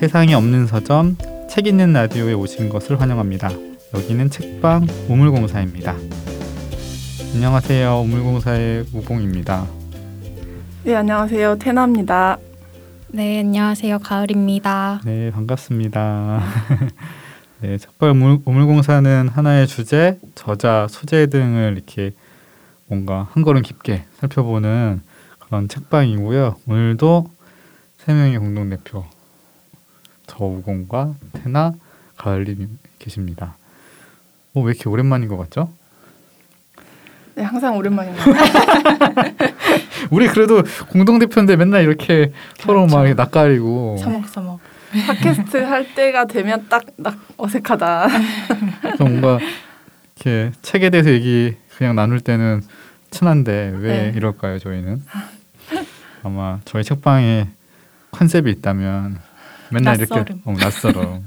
[0.00, 1.18] 세상에 없는 서점
[1.50, 3.50] 책 있는 라디오에 오신 것을 환영합니다.
[3.92, 5.94] 여기는 책방 우물공사입니다.
[7.34, 8.00] 안녕하세요.
[8.00, 9.66] 우물공사의 우공입니다.
[10.84, 11.58] 네, 안녕하세요.
[11.58, 12.38] 테나입니다.
[13.08, 13.98] 네, 안녕하세요.
[13.98, 15.02] 가을입니다.
[15.04, 16.44] 네, 반갑습니다.
[17.60, 22.12] 네, 책방 우물, 우물공사는 하나의 주제, 저자, 소재 등을 이렇게
[22.86, 25.02] 뭔가 한 걸음 깊게 살펴보는
[25.40, 26.56] 그런 책방이고요.
[26.66, 27.26] 오늘도
[27.98, 29.04] 세 명의 공동 대표
[30.30, 31.72] 저 우공과 테나
[32.16, 33.56] 가을님 계십니다.
[34.54, 35.72] 어, 왜 이렇게 오랜만인 것 같죠?
[37.34, 38.24] 네, 항상 오랜만입니다.
[40.10, 43.14] 우리 그래도 공동 대표인데 맨날 이렇게 서로 막 그렇죠.
[43.14, 44.60] 낯가리고 서먹서먹.
[45.06, 48.08] 팟캐스트 할 때가 되면 딱, 딱 어색하다.
[49.00, 49.38] 뭔가
[50.16, 52.62] 이렇게 책에 대해서 얘기 그냥 나눌 때는
[53.10, 54.12] 친한데 왜 네.
[54.16, 54.58] 이럴까요?
[54.60, 55.02] 저희는
[56.22, 57.48] 아마 저희 책방에
[58.12, 59.29] 컨셉이 있다면
[59.72, 60.42] 맨날 이렇게 낯설음.
[60.44, 61.22] 어, 낯설어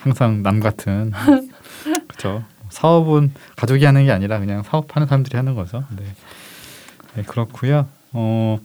[0.00, 1.12] 항상 남 같은
[2.08, 2.44] 그렇죠.
[2.70, 5.84] 사업은 가족이 하는 게 아니라 그냥 사업하는 사람들이 하는 거죠.
[5.96, 6.04] 네,
[7.14, 7.86] 네 그렇고요.
[8.12, 8.58] 어,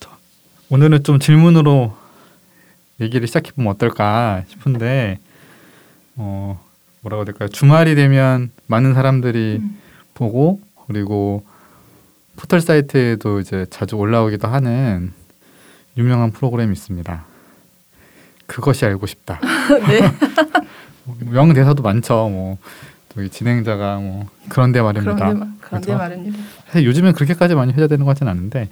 [0.00, 0.10] 저,
[0.70, 1.96] 오늘은 좀 질문으로
[3.00, 5.18] 얘기를 시작해 보면 어떨까 싶은데
[6.16, 6.60] 어
[7.00, 7.48] 뭐라고 해야 될까요?
[7.48, 9.78] 주말이 되면 많은 사람들이 음.
[10.14, 11.44] 보고 그리고
[12.36, 15.12] 포털 사이트에도 이제 자주 올라오기도 하는
[15.96, 17.24] 유명한 프로그램이 있습니다.
[18.46, 19.40] 그것이 알고 싶다.
[19.88, 20.00] 네.
[21.30, 22.28] 명 대사도 많죠.
[22.28, 22.58] 뭐
[23.14, 25.14] 저기 진행자가 뭐 그런데 말입니다.
[25.14, 25.98] 그런데, 마- 그런데 그렇죠?
[25.98, 26.38] 말입니다.
[26.66, 28.68] 사실 요즘엔 그렇게까지 많이 회자되는 것 같지는 않은데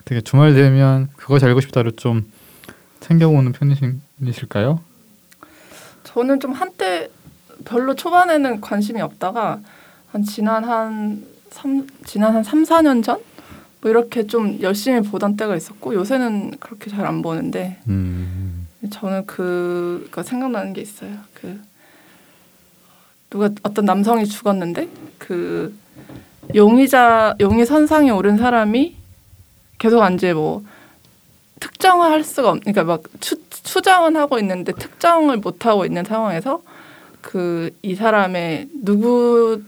[0.00, 2.30] 어떻게 주말 되면 그것이 알고 싶다를 좀
[3.00, 3.52] 챙겨보는
[4.20, 4.80] 편이실까요?
[6.04, 7.08] 저는 좀 한때
[7.64, 9.60] 별로 초반에는 관심이 없다가
[10.12, 13.18] 한 지난 한 3, 지난 한 3, 4년 전?
[13.80, 20.22] 뭐 이렇게 좀 열심히 보던 때가 있었고 요새는 그렇게 잘 안 보는데 음, 저는 그가
[20.22, 21.10] 생각나는 게 있어요.
[21.34, 21.60] 그
[23.30, 25.74] 누가 어떤 남성이 죽었는데 그
[26.54, 28.96] 용의자 용의 선상에 오른 사람이
[29.78, 30.62] 계속 이제 뭐
[31.60, 36.62] 특정을 할 수가 없, 그러니까 막 추, 추정은 하고 있는데 특정을 못 하고 있는 상황에서
[37.20, 39.62] 그 이 사람의 누구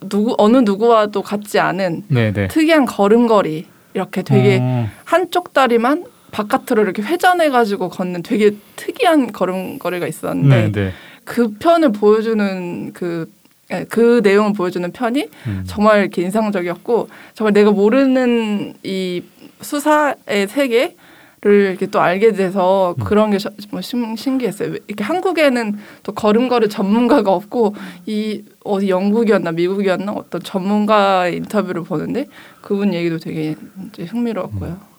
[0.00, 2.48] 누구 어느 누구와도 같지 않은 네네.
[2.48, 6.04] 특이한 걸음걸이 이렇게 되게 어, 한쪽 다리만
[6.36, 10.92] 바깥으로 이렇게 회전해 가지고 걷는 되게 특이한 걸음걸이가 있었는데 네네.
[11.24, 13.30] 그 편을 보여주는 그
[13.72, 15.64] 예, 그 내용을 보여주는 편이 음.
[15.66, 19.22] 정말 이렇게 인상적이었고 정말 내가 모르는 이
[19.60, 20.94] 수사의 세계
[21.42, 23.04] 를 이렇게 또 알게 돼서 음.
[23.04, 23.36] 그런 게
[23.70, 24.70] 뭐 신기했어요.
[24.70, 27.74] 왜 이렇게 한국에는 또 걸음걸이 전문가가 없고
[28.06, 32.26] 이 어디 영국이었나 미국이었나 어떤 전문가의 인터뷰를 보는데
[32.62, 33.54] 그분 얘기도 되게
[33.88, 34.95] 이제 흥미로웠고요.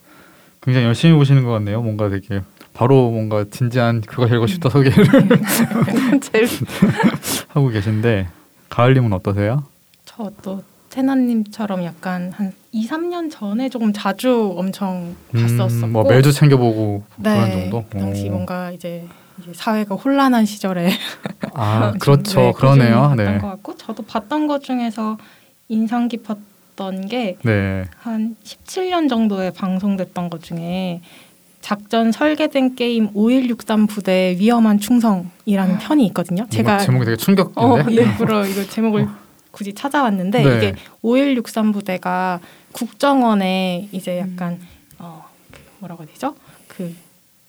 [0.68, 1.82] 굉장히 열심히 보시는 것 같네요.
[1.82, 2.42] 뭔가 되게
[2.74, 5.06] 바로 뭔가 진지한 그거 읽고 싶다 소개를
[7.48, 8.28] 하고 계신데
[8.68, 9.64] 가을님은 어떠세요?
[10.04, 17.06] 저도 테나님처럼 약간 한 2, 3년 전에 조금 자주 엄청 봤었었고 음, 뭐 매주 챙겨보고
[17.16, 17.86] 네, 그런 정도.
[17.90, 18.32] 그 당시 오.
[18.32, 19.08] 뭔가 이제,
[19.40, 20.92] 이제 사회가 혼란한 시절에
[21.54, 23.16] 아 좀, 그렇죠, 네, 그러네요.
[23.16, 25.18] 네, 것 같고 저도 봤던 것 중에서
[25.70, 26.57] 인상 깊었던
[27.08, 27.86] 게 네.
[28.00, 31.02] 한 17년 정도에 방송됐던 것 중에
[31.62, 36.46] 작전 설계된 게임 5163 부대 위험한 충성이라는 편이 있거든요.
[36.50, 37.60] 제가 제목이 되게 충격인데.
[37.60, 37.94] 어, 네.
[37.94, 39.16] 일부러 이거 제목을 어.
[39.52, 40.58] 굳이 찾아왔는데 네.
[40.58, 42.40] 이게 5163 부대가
[42.72, 44.34] 국정원에 이제 음.
[44.34, 44.60] 약간
[45.00, 46.36] 어그 뭐라고 해야 되죠?
[46.68, 46.96] 그,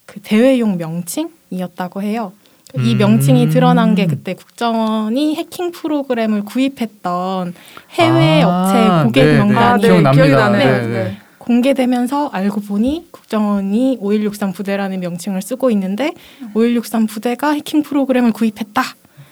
[0.06, 2.32] 그 대회용 명칭이었다고 해요.
[2.76, 2.98] 이 음.
[2.98, 7.54] 명칭이 드러난 게 그때 국정원이 해킹 프로그램을 구입했던
[7.92, 9.38] 해외 아, 업체 고객 네, 네.
[9.38, 10.10] 명단이 아, 네.
[10.12, 10.58] 기억이 나네요.
[10.58, 10.88] 네, 네.
[10.88, 11.18] 네.
[11.38, 16.12] 공개되면서 알고 보니 국정원이 5163 부대라는 명칭을 쓰고 있는데
[16.52, 18.82] 5163 부대가 해킹 프로그램을 구입했다.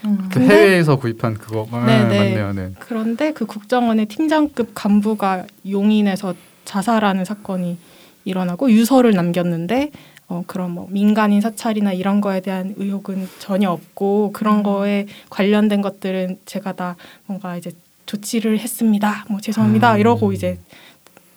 [0.06, 0.28] 음.
[0.32, 2.18] 그 해외에서 구입한 그거 아, 네, 네.
[2.18, 2.52] 맞네요.
[2.54, 2.70] 네.
[2.78, 6.34] 그런데 그 국정원의 팀장급 간부가 용인에서
[6.64, 7.76] 자살하는 사건이
[8.24, 9.90] 일어나고 유서를 남겼는데
[10.28, 14.62] 어, 그런 뭐 민간인 사찰이나 이런 거에 대한 의혹은 전혀 없고 그런 음.
[14.62, 16.96] 거에 관련된 것들은 제가 다
[17.26, 17.70] 뭔가 이제
[18.06, 19.24] 조치를 했습니다.
[19.28, 19.94] 뭐 죄송합니다.
[19.94, 20.00] 음.
[20.00, 20.58] 이러고 이제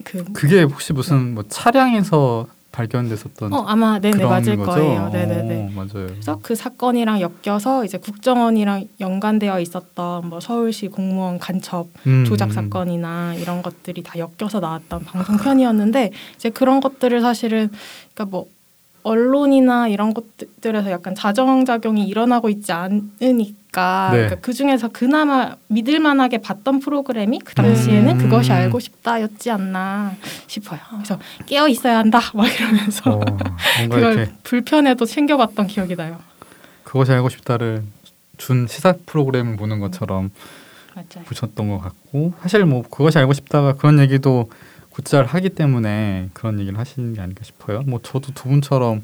[0.03, 4.71] 그 그게 혹시 무슨 뭐 차량에서 발견됐었던 어, 아마 네네 맞을 거죠?
[4.71, 5.09] 거예요.
[5.09, 5.65] 네네네.
[5.65, 6.07] 어, 맞아요.
[6.07, 12.51] 그래서 그 사건이랑 엮여서 이제 국정원이랑 연관되어 있었던 뭐 서울시 공무원 간첩 음, 조작 음.
[12.51, 17.69] 사건이나 이런 것들이 다 엮여서 나왔던 방송편이었는데 이제 그런 것들을 사실은
[18.13, 18.45] 그러니까 뭐
[19.03, 24.17] 언론이나 이런 것들에서 약간 자정작용이 일어나고 있지 않으니 보니까 네.
[24.17, 28.17] 그러니까 그 중에서 그나마 믿을만하게 봤던 프로그램이 그 당시에는 음.
[28.17, 30.15] 그것이 알고 싶다였지 않나
[30.47, 30.79] 싶어요.
[30.91, 33.21] 그래서 깨어 있어야 한다 막 이러면서 어,
[33.89, 36.19] 그걸 불편해도 챙겨봤던 기억이 나요.
[36.83, 37.83] 그것이 알고 싶다를
[38.37, 40.31] 준 시사 프로그램을 보는 것처럼
[40.95, 41.25] 맞아요.
[41.25, 44.49] 보셨던 것 같고 사실 뭐 그것이 알고 싶다가 그런 얘기도
[44.99, 47.83] 곧잘 하기 때문에 그런 얘기를 하시는 게 아닐까 싶어요.
[47.85, 49.01] 뭐 저도 두 분처럼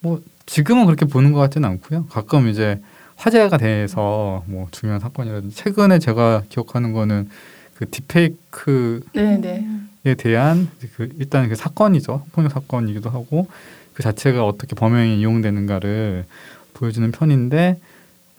[0.00, 2.06] 뭐 지금은 그렇게 보는 것 같지는 않고요.
[2.06, 2.80] 가끔 이제
[3.16, 7.28] 화제가 돼서 뭐 중요한 사건이라든지 최근에 제가 기억하는 거는
[7.74, 10.14] 그 딥페이크에 네네.
[10.16, 12.24] 대한 그 일단 그 사건이죠.
[12.32, 13.48] 폭력 사건이기도 하고
[13.92, 16.24] 그 자체가 어떻게 범행에 이용되는가를
[16.72, 17.78] 보여주는 편인데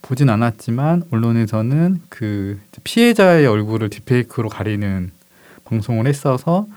[0.01, 5.11] 보진 않았지만 언론에서는 그 피해자의 얼굴을 딥페이크로 가리는
[5.71, 6.67] 방송을 했어서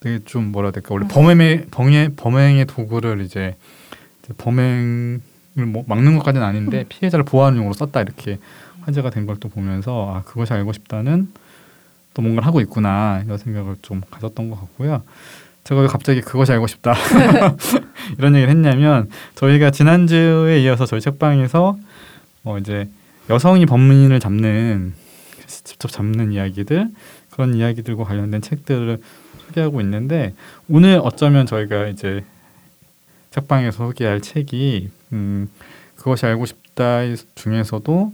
[0.00, 0.92] 되게 좀 뭐라 해야 될까?
[0.92, 3.54] 원래 범행의 범행 범행의 도구를 이제
[4.38, 5.20] 범행을
[5.66, 8.38] 뭐 막는 것까지는 아닌데 피해자를 보호하는 용으로 썼다 이렇게
[8.82, 11.28] 화제가 된 걸 또 보면서 아 그것이 알고 싶다는
[12.12, 15.02] 또 뭔가를 하고 있구나 이런 생각을 좀 가졌던 것 같고요.
[15.64, 16.92] 제가 왜 갑자기 그것이 알고 싶다
[18.18, 21.78] 이런 얘기를 했냐면 저희가 지난주에 이어서 저희 책방에서
[22.44, 22.88] 어 이제
[23.30, 24.92] 여성이 범인을 잡는
[25.46, 26.88] 직접 잡는 이야기들
[27.34, 29.00] 그런 이야기들과 관련된 책들을
[29.46, 30.34] 소개하고 있는데
[30.68, 32.24] 오늘 어쩌면 저희가 이제
[33.30, 35.48] 책방에서 소개할 책이 음
[35.96, 37.00] 그것이 알고 싶다
[37.34, 38.12] 중에서도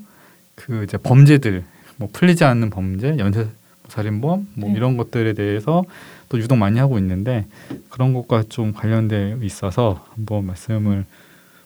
[0.54, 1.64] 그 이제 범죄들
[1.96, 3.46] 뭐 풀리지 않는 범죄 연쇄
[3.88, 4.76] 살인범 뭐 네.
[4.76, 5.84] 이런 것들에 대해서
[6.30, 7.46] 또 유독 많이 하고 있는데
[7.90, 11.04] 그런 것과 좀 관련돼 있어서 한번 말씀을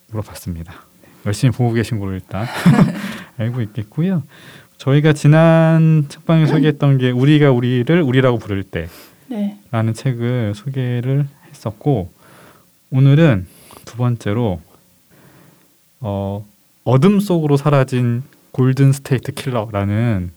[0.08, 0.74] 물어봤습니다.
[1.26, 2.46] 열심히 보고 계신 걸로 일단
[3.38, 4.24] 알고 있겠고요.
[4.78, 8.64] 저희가 지난 책방에 소개했던 게 우리가 우리를 우리라고 부를
[9.28, 9.58] 네.
[9.70, 12.10] 때라는 책을 소개를 했었고
[12.90, 13.46] 오늘은
[13.84, 14.60] 두 번째로
[16.00, 16.44] 어,
[16.84, 18.22] 어둠 속으로 사라진
[18.52, 20.30] 골든 스테이트 킬러라는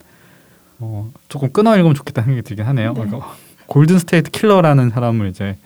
[0.79, 2.93] 어, 조금 끊어 읽으면 좋겠다는 생각이 들긴 하네요.
[2.93, 3.01] 네.
[3.01, 3.35] 그러니까
[3.67, 5.57] 골든 스테이트 킬러라는 사람을 이제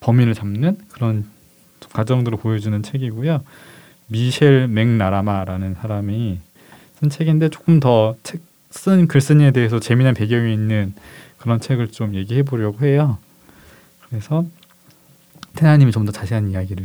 [0.00, 1.26] 범인을 잡는 그런
[1.92, 3.42] 과정들을 보여주는 책이고요.
[4.08, 6.40] 미셸 맥나라마라는 사람이
[7.00, 10.94] 쓴 책인데 조금 더 책 쓴 글쓴이에 대해서 재미난 배경이 있는
[11.38, 13.18] 그런 책을 좀 얘기해 보려고 해요.
[14.08, 14.44] 그래서
[15.56, 16.84] 태나님이 좀 더 자세한 이야기를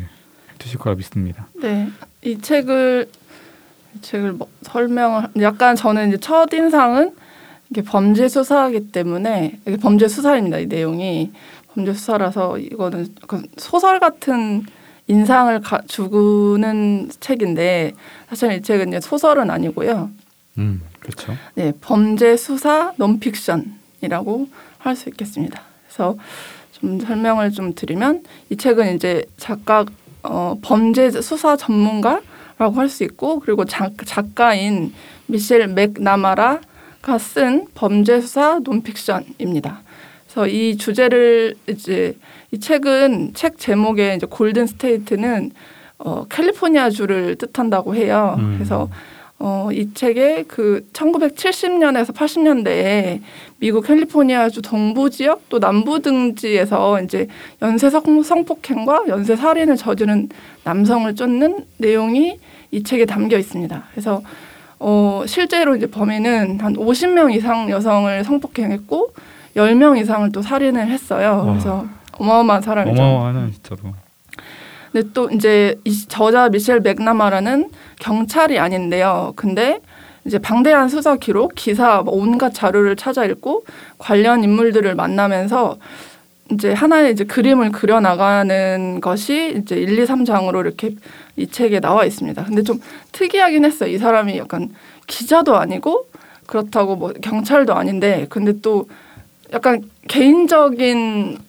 [0.56, 1.47] 해주실 거라 믿습니다.
[1.62, 1.88] 네.
[2.23, 3.07] 이 책을
[3.95, 7.13] 이 책을 뭐 설명을 약간 저는 이제 첫 인상은
[7.69, 10.57] 이게 범죄 수사이기 때문에 이게 범죄 수사입니다.
[10.57, 11.31] 이 내용이
[11.75, 13.13] 범죄 수사라서 이거는
[13.57, 14.65] 소설 같은
[15.07, 17.93] 인상을 가, 주는 책인데
[18.29, 20.09] 사실 이 책은 이제 소설은 아니고요.
[20.57, 21.33] 음, 그렇죠.
[21.55, 24.47] 네, 범죄 수사 논픽션이라고
[24.79, 25.61] 할 수 있겠습니다.
[25.87, 26.15] 그래서
[26.71, 29.85] 좀 설명을 좀 드리면 이 책은 이제 작가
[30.23, 34.93] 어, 범죄 수사 전문가라고 할 수 있고 그리고 작, 작가인
[35.27, 39.81] 미셸 맥나마라가 쓴 범죄 수사 논픽션입니다.
[40.25, 42.15] 그래서 이 주제를 이제
[42.51, 45.51] 이 책은 책 제목에 이제 골든 스테이트는
[45.97, 48.36] 어, 캘리포니아 주를 뜻한다고 해요.
[48.39, 48.56] 음.
[48.57, 48.89] 그래서
[49.38, 53.19] 어, 이 책에 그 1970년에서 80년대에
[53.59, 57.27] 미국 캘리포니아주 동부 지역 또 남부 등지에서 이제
[57.62, 60.30] 연쇄 성, 성폭행과 연쇄 살인을 저지른
[60.63, 62.39] 남성을 쫓는 내용이
[62.71, 63.83] 이 책에 담겨 있습니다.
[63.91, 64.21] 그래서
[64.80, 69.13] 어, 실제로 이제 범인은 한 50명 이상 여성을 성폭행했고
[69.55, 71.43] 10명 이상을 또 살인을 했어요.
[71.46, 71.46] 와.
[71.46, 71.86] 그래서
[72.17, 73.01] 어마어마한 사람이죠.
[73.01, 73.93] 어마어마하는 진짜로.
[74.91, 77.69] 근데 또 이제 이 저자 미셸 맥나마라는
[78.00, 79.34] 경찰이 아닌데요.
[79.36, 79.79] 근데
[80.25, 83.63] 이제 방대한 수사 기록, 기사, 뭐 온갖 자료를 찾아 읽고
[83.98, 85.77] 관련 인물들을 만나면서
[86.51, 90.95] 이제 하나의 이제 그림을 그려 나가는 것이 이제 1, 2, 3장으로 이렇게
[91.36, 92.43] 이 책에 나와 있습니다.
[92.43, 92.79] 근데 좀
[93.12, 93.89] 특이하긴 했어요.
[93.89, 94.69] 이 사람이 약간
[95.07, 96.07] 기자도 아니고
[96.45, 98.88] 그렇다고 뭐 경찰도 아닌데 근데 또
[99.53, 101.39] 약간 개인적인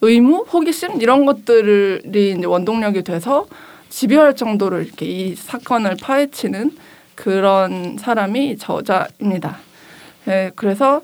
[0.00, 3.46] 의무, 호기심 이런 것들이 이제 원동력이 돼서
[3.88, 6.72] 집요할 정도로 이렇게 이 사건을 파헤치는
[7.14, 9.58] 그런 사람이 저자입니다.
[10.26, 11.00] 네, 그래서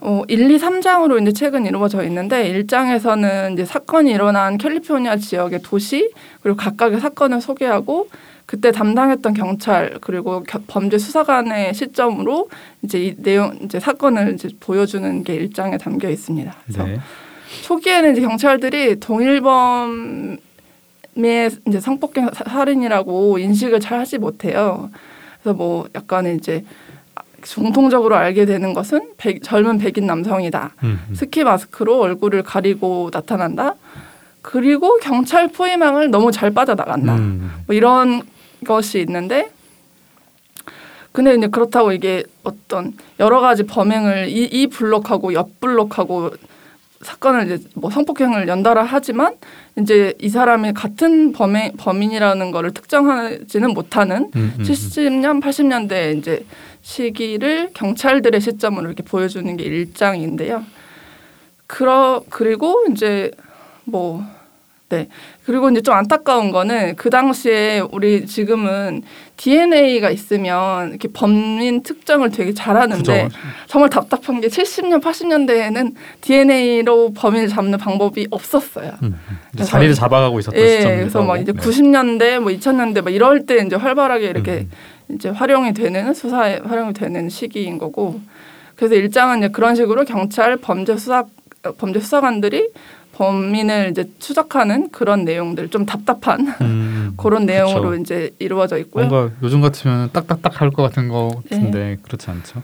[0.00, 6.10] 어, 1, 2, 3장으로 이제 책은 이루어져 있는데 1장에서는 이제 사건이 일어난 캘리포니아 지역의 도시
[6.42, 8.08] 그리고 각각의 사건을 소개하고
[8.46, 12.48] 그때 담당했던 경찰 그리고 겨- 범죄 수사관의 시점으로
[12.82, 16.52] 이제 이 내용 이제 사건을 이제 보여주는 게 1장에 담겨 있습니다.
[16.64, 16.98] 그래서 네.
[17.66, 20.38] 초기에는 이제 경찰들이 동일범의
[21.68, 24.90] 이제 성폭행 사- 살인이라고 인식을 잘 하지 못해요.
[25.42, 26.64] 그래서 뭐 약간 이제
[27.54, 30.70] 공통적으로 알게 되는 것은 백- 젊은 백인 남성이다.
[30.84, 31.14] 음, 음.
[31.14, 33.74] 스키 마스크로 얼굴을 가리고 나타난다.
[34.42, 37.14] 그리고 경찰 포위망을 너무 잘 빠져나간다.
[37.16, 37.52] 음.
[37.66, 38.22] 뭐 이런
[38.66, 39.50] 것이 있는데
[41.12, 46.30] 근데 이제 그렇다고 이게 어떤 여러 가지 범행을 이, 이 블록하고 옆 블록하고
[47.02, 49.34] 사건을 이제 뭐 성폭행을 연달아 하지만
[49.78, 54.62] 이제 이 사람이 같은 범행 범인이라는 거를 특정하지는 못하는 음, 음, 음.
[54.62, 56.44] 70년 80년대 이제
[56.82, 60.64] 시기를 경찰들의 시점으로 이렇게 보여주는 게 일장인데요.
[61.66, 63.30] 그러 그리고 이제
[63.84, 64.24] 뭐
[64.92, 65.08] 네.
[65.46, 69.02] 그리고 이제 좀 안타까운 거는 그 당시에 우리 지금은
[69.38, 73.38] DNA가 있으면 이렇게 범인 특정을 되게 잘하는데 그죠.
[73.68, 78.92] 정말 답답한 게 70년, 80년대에는 DNA로 범인을 잡는 방법이 없었어요.
[79.02, 79.18] 음,
[79.58, 79.64] 음.
[79.64, 81.38] 자리를 잡아가고 있었던 예, 시점이기도 그래서 막.
[81.38, 81.58] 이제 네.
[81.58, 84.66] 90년대, 뭐 2000년대 막 이럴 때 이제 활발하게 이렇게
[85.08, 88.20] 음, 이제 활용이 되는 수사에 활용이 되는 시기인 거고
[88.76, 91.24] 그래서 일장은 이제 그런 식으로 경찰 범죄 수사
[91.78, 92.68] 범죄 수사관들이
[93.14, 98.00] 범인을 이제 추적하는 그런 내용들 좀 답답한 음, 그런 내용으로 그쵸.
[98.00, 99.06] 이제 이루어져 있고요.
[99.06, 101.56] 뭔가 요즘 같으면 딱딱딱 할 것 같은 거 네.
[101.56, 102.62] 같은데 그렇지 않죠.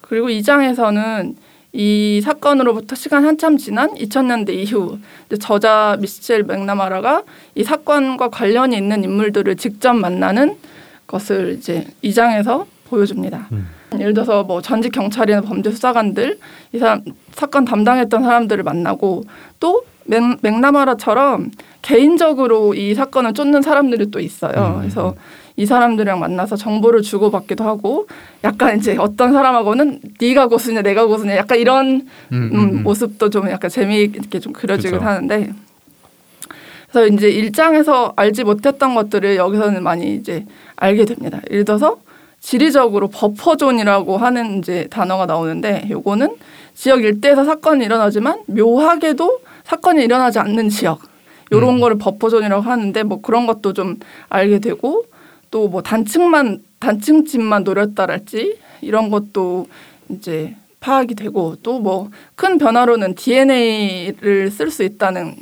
[0.00, 1.36] 그리고 이 장에서는
[1.72, 4.98] 이 사건으로부터 시간 한참 지난 2000년대 이후
[5.38, 7.22] 저자 미셸 맥나마라가
[7.54, 10.56] 이 사건과 관련이 있는 인물들을 직접 만나는
[11.06, 13.46] 것을 이제 이 장에서 보여줍니다.
[13.52, 13.68] 음.
[14.00, 16.38] 예를 들어서 뭐 전직 경찰이나 범죄 수사관들
[16.72, 19.24] 이 사람 사건 담당했던 사람들을 만나고
[19.58, 21.50] 또 맥, 맥나마라처럼
[21.82, 24.74] 개인적으로 이 사건을 쫓는 사람들이 또 있어요.
[24.76, 24.80] 음.
[24.80, 25.14] 그래서
[25.56, 28.06] 이 사람들이랑 만나서 정보를 주고받기도 하고
[28.44, 32.82] 약간 이제 어떤 사람하고는 네가 고수냐 내가 고수냐 약간 이런 음, 음, 음, 음.
[32.82, 35.06] 모습도 좀 약간 재미있게 좀 그려지긴 그죠.
[35.06, 35.52] 하는데
[36.90, 40.44] 그래서 이제 일장에서 알지 못했던 것들을 여기서는 많이 이제
[40.76, 41.40] 알게 됩니다.
[41.50, 41.98] 예를 들어서
[42.40, 46.36] 지리적으로 버퍼존이라고 하는 이제 단어가 나오는데 요거는
[46.74, 51.00] 지역 일대에서 사건이 일어나지만 묘하게도 사건이 일어나지 않는 지역
[51.52, 51.80] 요런 음.
[51.80, 53.96] 거를 버퍼존이라고 하는데 뭐 그런 것도 좀
[54.28, 55.04] 알게 되고
[55.50, 59.66] 또 뭐 단층만 단층집만 노렸다랄지 이런 것도
[60.08, 65.34] 이제 파악이 되고 또 뭐 큰 변화로는 DNA를 쓸 수 있다는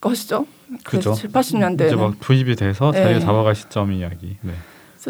[0.00, 0.46] 것이죠.
[0.84, 1.12] 그죠.
[1.14, 3.02] 7, 80년대에는 이제 막 도입이 돼서 네.
[3.02, 4.36] 자리를 잡아갈 시점 이야기.
[4.40, 4.52] 네.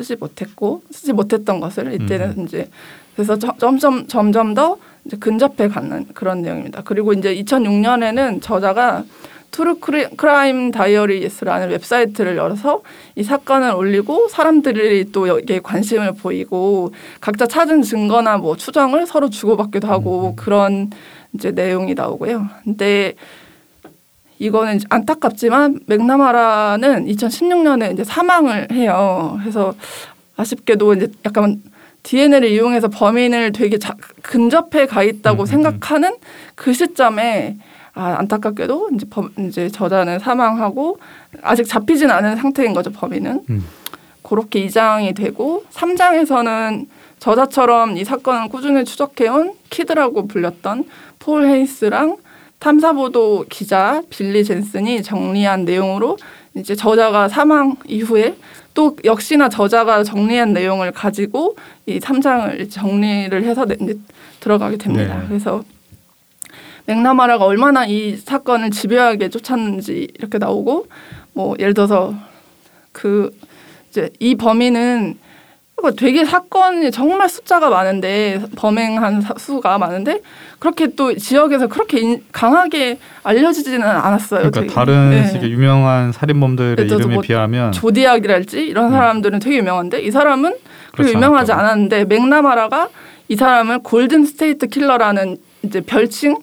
[0.02, 2.44] 쓰지 못했고 쓰지 못했던 것을 이때는 음.
[2.44, 2.68] 이제
[3.14, 6.82] 그래서 저- 점점 점점 더 이제 근접해 가는 그런 내용입니다.
[6.84, 9.04] 그리고 이제 2006년에는 저자가
[9.52, 9.78] True
[10.16, 12.82] Crime Diaries라는 웹사이트를 열어서
[13.14, 19.88] 이 사건을 올리고 사람들이 또 여기에 관심을 보이고 각자 찾은 증거나 뭐 추정을 서로 주고받기도
[19.88, 20.36] 하고 음.
[20.36, 20.90] 그런
[21.32, 22.46] 이제 내용이 나오고요.
[22.64, 23.14] 근데
[24.38, 29.38] 이거는 안타깝지만 맥나마라는 2016년에 이제 사망을 해요.
[29.40, 29.74] 그래서
[30.36, 31.62] 아쉽게도 이제 약간
[32.02, 36.16] DNA를 이용해서 범인을 되게 자, 근접해 가 있다고 음, 음, 생각하는
[36.54, 37.56] 그 시점에
[37.94, 40.98] 아, 안타깝게도 이제 범, 이제 저자는 사망하고
[41.42, 43.44] 아직 잡히진 않은 상태인 거죠 범인은.
[43.50, 43.64] 음.
[44.22, 46.86] 그렇게 이장이 되고 3장에서는
[47.18, 50.84] 저자처럼 이 사건을 꾸준히 추적해온 키드라고 불렸던
[51.18, 52.16] 폴 헤인스랑
[52.58, 56.16] 탐사보도 기자 빌리 젠슨이 정리한 내용으로
[56.54, 58.36] 이제 저자가 사망 이후에
[58.74, 63.66] 또 역시나 저자가 정리한 내용을 가지고 이 3장을 정리를 해서
[64.40, 65.18] 들어가게 됩니다.
[65.20, 65.26] 네.
[65.28, 65.62] 그래서
[66.86, 70.86] 맥나마라가 얼마나 이 사건을 집요하게 쫓았는지 이렇게 나오고
[71.32, 72.14] 뭐 예를 들어서
[72.92, 73.30] 그
[73.90, 75.18] 이제 이 범인은
[75.86, 80.20] 그러니까 되게 사건이 정말 숫자가 많은데 범행한 사- 수가 많은데
[80.58, 84.50] 그렇게 또 지역에서 그렇게 인- 강하게 알려지지는 않았어요.
[84.50, 84.72] 그러니까 되게.
[84.72, 85.26] 다른 네.
[85.28, 88.90] 식의 유명한 살인범들의 이름에 뭐 비하면 조디악이랄지 이런 음.
[88.92, 90.54] 사람들은 되게 유명한데 이 사람은
[90.92, 91.52] 그렇게 유명하지.
[91.52, 92.88] 않았는데 맥나마라가
[93.28, 96.36] 이 사람을 골든 스테이트 킬러라는 이제 별칭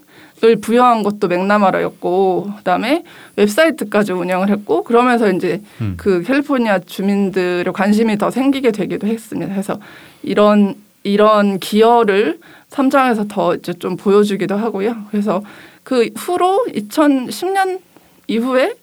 [0.44, 3.06] 을 부여한 것도 맥나마라였고 그다음에
[3.38, 5.94] 웹사이트까지 운영을 했고 그러면서 이제 음.
[5.96, 9.54] 그 캘리포니아 주민들의 관심이 더 생기게 되기도 했습니다.
[9.54, 9.80] 그래서
[10.22, 12.40] 이런 이런 기여를
[12.72, 15.06] 3장에서 더 이제 좀 보여주기도 하고요.
[15.12, 15.42] 그래서
[15.84, 17.80] 그 후로 2010년
[18.28, 18.75] 이후에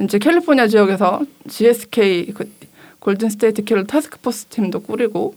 [0.00, 2.52] 이제 캘리포니아 지역에서 GSK 그
[3.00, 5.34] 골든 스테이트 킬러 태스크포스 팀도 꾸리고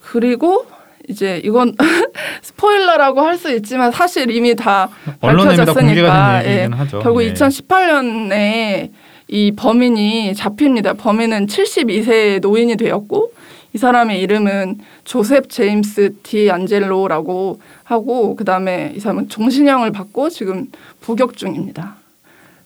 [0.00, 0.66] 그리고
[1.08, 1.74] 이제 이건
[2.42, 4.88] 스포일러라고 할 수 있지만 사실 이미 다
[5.20, 7.00] 밝혀졌으니까, 하죠.
[7.00, 7.32] 결국 예.
[7.34, 8.90] 2018년에
[9.28, 10.94] 이 범인이 잡힙니다.
[10.94, 13.32] 범인은 72세 노인이 되었고
[13.74, 20.68] 이 사람의 이름은 조셉 제임스 디 안젤로라고 하고 그다음에 이 사람은 종신형을 받고 지금
[21.02, 21.96] 복역 중입니다.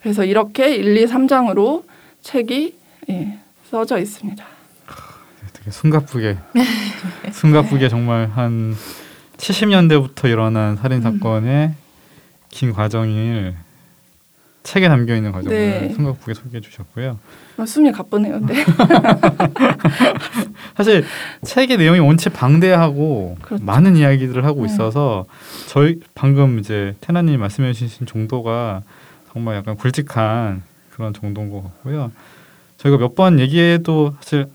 [0.02, 1.82] 그래서 이렇게 1, 2, 3장으로
[2.23, 2.75] 책이
[3.11, 3.38] 예,
[3.70, 4.44] 써져 있습니다.
[5.71, 6.39] 숨가쁘게
[7.33, 8.75] 숨가쁘게 정말 한
[9.37, 11.73] 70년대부터 일어난 살인 사건의
[12.50, 13.55] 긴 과정을
[14.62, 15.93] 책에 담겨 있는 과정을 네.
[15.95, 17.19] 숨가쁘게 소개해 주셨고요.
[17.57, 18.41] 아, 숨이 가쁘네요.
[18.41, 18.65] 네.
[20.77, 21.05] 사실
[21.43, 23.65] 책의 내용이 원체 방대하고 그렇죠.
[23.65, 24.73] 많은 이야기들을 하고 네.
[24.73, 25.27] 있어서
[25.69, 28.83] 저희 방금 이제 테나님 말씀해 주신 정도가
[29.33, 32.12] 정말 약간 굵직한 그런 정도인 것 같고요.
[32.79, 34.47] 저희가 몇 번 얘기해도 사실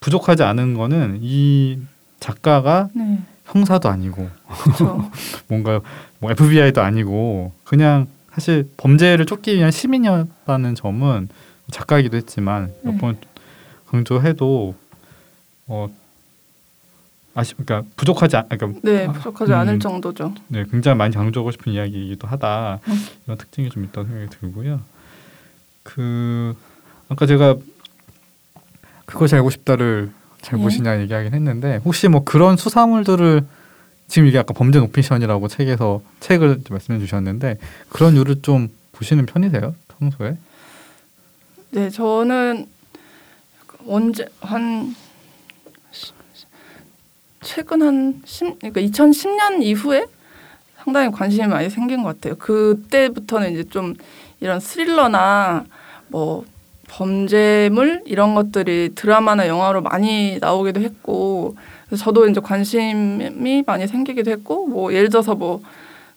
[0.00, 1.78] 부족하지 않은 거는 이
[2.20, 3.20] 작가가 네.
[3.44, 4.28] 형사도 아니고
[4.64, 5.10] 그렇죠.
[5.48, 5.80] 뭔가
[6.18, 11.28] 뭐 FBI도 아니고 그냥 사실 범죄를 쫓기 위한 시민이었다는 점은
[11.70, 12.98] 작가이기도 했지만 몇 네.
[12.98, 13.16] 번
[13.88, 14.74] 강조해도
[15.68, 15.88] 어
[17.34, 19.58] 아시 그러니까 부족하지 않 그러니까 네, 부족하지 음.
[19.58, 20.34] 않을 정도죠.
[20.48, 23.06] 네 굉장히 많이 강조하고 싶은 이야기이기도 하다 음.
[23.26, 24.80] 이런 특징이 좀 있다고 생각이 들고요.
[25.82, 26.56] 그
[27.08, 27.56] 아까 제가
[29.06, 30.10] 그것이 알고 싶다를
[30.42, 30.62] 잘 예.
[30.62, 33.42] 보시냐 얘기하긴 했는데 혹시 뭐 그런 수사물들을
[34.08, 37.58] 지금 이게 아까 범죄 노피션이라고 책에서 책을 말씀해 주셨는데
[37.88, 40.36] 그런 류를 좀 보시는 편이세요 평소에?
[41.70, 42.66] 네, 저는
[43.88, 44.94] 언제 한
[45.90, 46.12] 시-
[47.42, 50.06] 최근 한 10, 그러니까 2010년 이후에
[50.78, 52.36] 상당히 관심이 많이 생긴 것 같아요.
[52.36, 53.94] 그때부터는 이제 좀
[54.40, 55.64] 이런 스릴러나
[56.08, 56.44] 뭐
[56.88, 61.56] 범죄물 이런 것들이 드라마나 영화로 많이 나오기도 했고
[61.98, 65.62] 저도 이제 관심이 많이 생기기도 했고 뭐 예를 들어서 뭐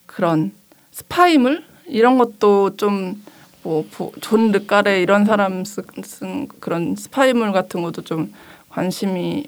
[0.06, 0.52] 그런
[0.92, 8.32] 스파이물 이런 것도 좀뭐존 르까레 이런 사람 쓴, 쓴 그런 스파이물 같은 것도 좀
[8.68, 9.44] 관심이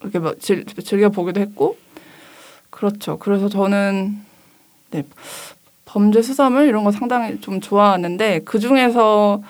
[0.00, 1.76] 이렇게 막 즐, 즐겨 보기도 했고
[2.70, 3.18] 그렇죠.
[3.18, 4.18] 그래서 저는
[4.90, 5.04] 네
[5.84, 9.42] 범죄 수사물 이런 거 상당히 좀 좋아하는데 그 중에서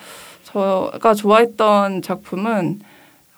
[0.53, 2.79] 제가 좋아했던 작품은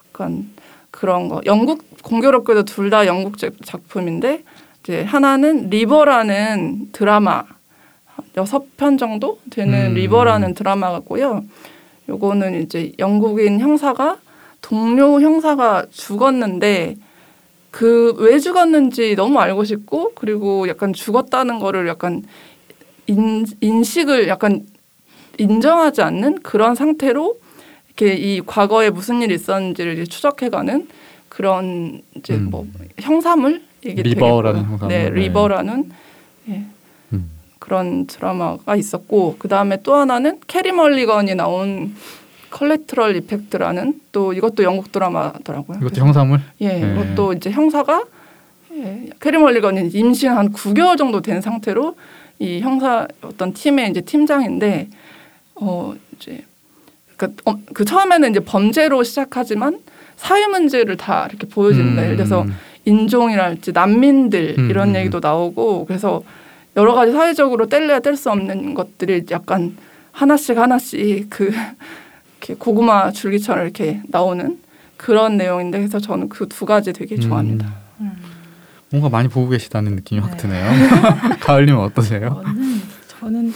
[0.10, 0.50] 약간
[0.92, 4.44] 그런 거 영국 공교롭게도 둘 다 영국 작- 작품인데
[4.84, 7.44] 이제 하나는 리버라는 드라마
[8.38, 9.94] 여섯 편 정도 되는 음.
[9.96, 11.44] 리버라는 드라마고요.
[12.10, 14.18] 요거는 이제 영국인 형사가
[14.62, 16.96] 동료 형사가 죽었는데
[17.72, 22.24] 그 왜 죽었는지 너무 알고 싶고 그리고 약간 죽었다는 거를 약간
[23.08, 24.66] 인, 인식을 약간
[25.38, 27.40] 인정하지 않는 그런 상태로
[27.88, 30.88] 이렇게 이 과거에 무슨 일이 있었는지를 추적해가는
[31.30, 32.50] 그런 이제 음.
[32.50, 32.68] 뭐
[33.00, 35.10] 형사물 이게 리버라는 뭐- 형사물, 네, 네.
[35.10, 35.92] 리버라는
[36.50, 36.66] 예,
[37.14, 37.32] 음.
[37.60, 41.96] 그런 드라마가 있었고 그 다음에 또 하나는 캐리 멀리건이 나온
[42.50, 45.78] Collateral Effect라는 또 이것도 영국 드라마더라고요.
[45.80, 46.42] 이것도 형사물?
[46.60, 46.94] 예, 네.
[46.94, 48.04] 이것도 이제 형사가
[48.76, 51.96] 예, 캐리 멀리건이 임신 한 9개월 정도 된 상태로
[52.40, 54.90] 이 형사 어떤 팀의 이제 팀장인데
[55.62, 56.44] 어 이제
[57.16, 59.80] 그러니까 어, 그 처음에는 이제 범죄로 시작하지만
[60.18, 62.04] 사회 문제를 다 이렇게 보여집니다.
[62.04, 62.56] 예를 들어서 음.
[62.86, 66.24] 인종이랄지 난민들 음, 이런 음, 얘기도 나오고 그래서
[66.76, 69.78] 여러 가지 사회적으로 뗄래야 뗄 수 없는 것들이 약간
[70.12, 71.52] 하나씩 하나씩 그
[72.40, 74.58] 이렇게 고구마 줄기처럼 이렇게 나오는
[74.98, 77.72] 그런 내용인데 그래서 저는 그 두 가지 되게 좋아합니다.
[78.00, 78.12] 음.
[78.90, 80.38] 뭔가 많이 보고 계시다는 느낌이 확 네.
[80.38, 80.66] 드네요.
[81.42, 82.42] 가을님 어떠세요?
[82.44, 82.82] 저는
[83.20, 83.54] 저는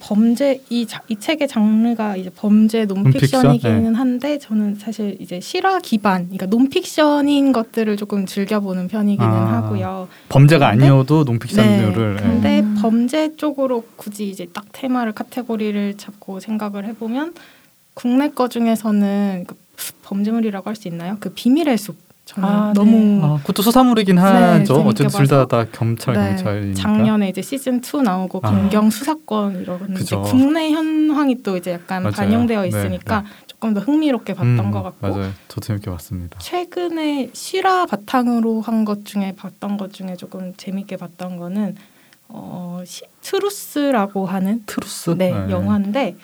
[0.00, 3.42] 범죄 이, 자, 이 책의 장르가 이제 범죄 논픽션?
[3.42, 9.56] 논픽션이기는 한데 저는 사실 이제 실화 기반, 그러니까 논픽션인 것들을 조금 즐겨보는 편이기는 아.
[9.62, 10.08] 하고요.
[10.28, 12.22] 범죄가 근데- 아니어도 논픽션류를 네.
[12.22, 12.26] 예.
[12.28, 12.76] 근데 음.
[12.80, 17.34] 범죄 쪽으로 굳이 이제 딱 테마를 카테고리를 잡고 생각을 해보면
[17.94, 19.56] 국내 거 중에서는 그
[20.02, 21.16] 범죄물이라고 할 수 있나요?
[21.20, 21.96] 그 비밀의 숲.
[22.28, 24.74] 저는 아, 너무 아, 그것도 수사물이긴 네, 하죠.
[24.74, 26.78] 재밌게 어쨌든 둘다 경찰 네, 경찰이니까.
[26.78, 28.50] 작년에 이제 시즌 2 나오고 아.
[28.50, 29.64] 검경 수사권
[29.94, 30.20] 그죠.
[30.20, 32.12] 국내 현황이 또 이제 약간 맞아요.
[32.14, 35.32] 반영되어 네, 있으니까 조금 더 흥미롭게 봤던 음, 것 같고 맞아요.
[35.48, 36.38] 저도 재밌게 봤습니다.
[36.38, 41.76] 최근에 실화 바탕으로 한 것 중에 봤던 것 중에 조금 재밌게 봤던 거는
[42.28, 45.10] 어, 시, Truth라고 하는 Truth?
[45.16, 46.16] 네, 영화인데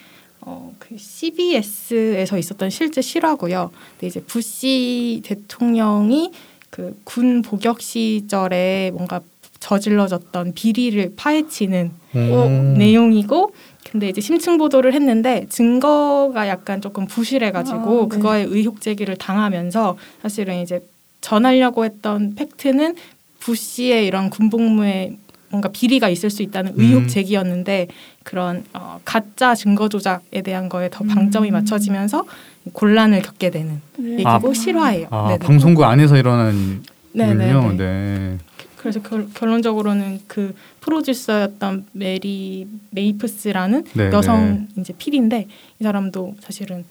[0.47, 3.71] 어, 그 CBS에서 있었던 실제 실화고요.
[3.93, 6.33] 근데 이제 부시 대통령이
[6.71, 9.21] 그 군 복역 시절에 뭔가
[9.61, 13.53] 저질러졌던 비리를 파헤치는 어, 내용이고
[13.91, 18.09] 근데 이제 심층 보도를 했는데 증거가 약간 조금 부실해가지고 아, 네.
[18.09, 20.81] 그거에 의혹 제기를 당하면서 사실은 이제
[21.21, 22.97] 전하려고 했던 팩트는
[23.39, 25.17] 부시의 이런 군복무에
[25.55, 27.09] 뭔가 비리가 있을 수 있다는 의혹 음.
[27.09, 27.87] 제기였는데
[28.25, 31.53] 그런 어, 가짜 증거 조작에 대한 거에 더 방점이 음.
[31.53, 32.25] 맞춰지면서
[32.73, 34.12] 곤란을 겪게 되는 네.
[34.14, 35.07] 얘기고 아, 실화예요.
[35.11, 35.38] 아, 네네.
[35.38, 37.45] 방송국 안에서 일어난 네네네.
[37.51, 37.77] 일이군요.
[37.77, 38.38] 네.
[38.77, 45.47] 그래서 결, 결론적으로는 그 프로듀서였던 메리 메이프스라는 네, 여성 이제 PD인데
[45.79, 46.85] 이 사람도 사실은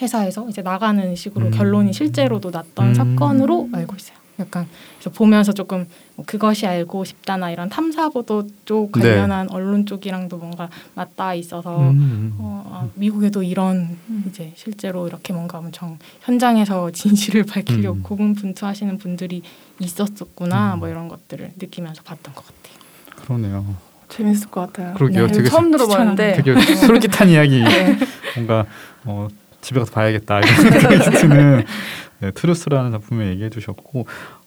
[0.00, 1.50] 회사에서 이제 나가는 식으로 음.
[1.50, 2.94] 결론이 실제로도 났던 음.
[2.94, 4.16] 사건으로 알고 있어요.
[4.38, 4.66] 약간
[4.98, 10.68] 그래서 보면서 조금 뭐 그것이 알고 싶다나 이런 탐사 보도 쪽 관련한 언론 쪽이랑도 뭔가
[10.94, 12.34] 맞닿아 있어서 음.
[12.38, 14.24] 어, 아, 미국에도 이런 음.
[14.28, 18.02] 이제 실제로 이렇게 뭔가 엄청 현장에서 진실을 밝히려고 음.
[18.02, 19.42] 고군분투하시는 분들이
[19.78, 20.80] 있었었구나 음.
[20.80, 22.76] 뭐 이런 것들을 느끼면서 봤던 것 같아요.
[23.16, 23.76] 그러네요.
[24.08, 24.94] 재밌을 것 같아요.
[24.94, 25.26] 그러게요.
[25.26, 27.58] 네, 되게 처음 들어봤는데 되게 솔깃한 이야기.
[27.64, 27.98] 네.
[28.36, 28.66] 뭔가
[29.04, 29.28] 어,
[29.60, 31.64] 집에 가서 봐야겠다 이런 생각이 드는
[32.20, 34.06] 네, Truth라는 작품을 얘기해 주셨고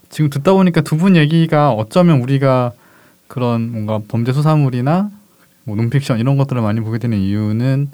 [0.09, 2.71] 지금 듣다 보니까 두 분 얘기가 어쩌면 우리가
[3.27, 5.09] 그런 뭔가 범죄 수사물이나
[5.65, 7.91] 뭐 논픽션 이런 것들을 많이 보게 되는 이유는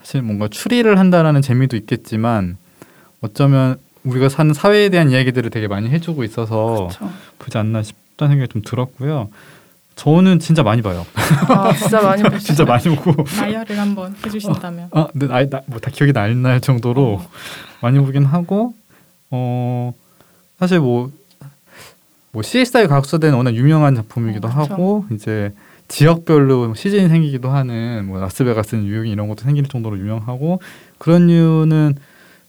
[0.00, 2.56] 사실 뭔가 추리를 한다라는 재미도 있겠지만
[3.20, 7.10] 어쩌면 우리가 사는 사회에 대한 이야기들을 되게 많이 해주고 있어서 그렇죠.
[7.38, 9.30] 보지 않나 싶다는 생각이 좀 들었고요.
[9.94, 11.06] 저는 진짜 많이 봐요.
[11.48, 12.38] 아 진짜 많이 보시죠.
[12.42, 14.88] 진짜 많이 보고 나열을 한번 해주신다면.
[14.90, 17.28] 아, 근데 나이 뭐다 기억이 날날 정도로 어.
[17.82, 18.74] 많이 보긴 하고
[19.32, 19.92] 어
[20.58, 21.10] 사실 뭐뭐
[22.42, 24.50] CSI 과학서대는 워낙 유명한 작품이기도 어.
[24.50, 25.52] 하고 이제
[25.88, 30.60] 지역별로 시즌이 생기기도 하는 뭐 라스베가스 뉴욕 이런 것도 생길 정도로 유명하고
[30.98, 31.94] 그런 이유는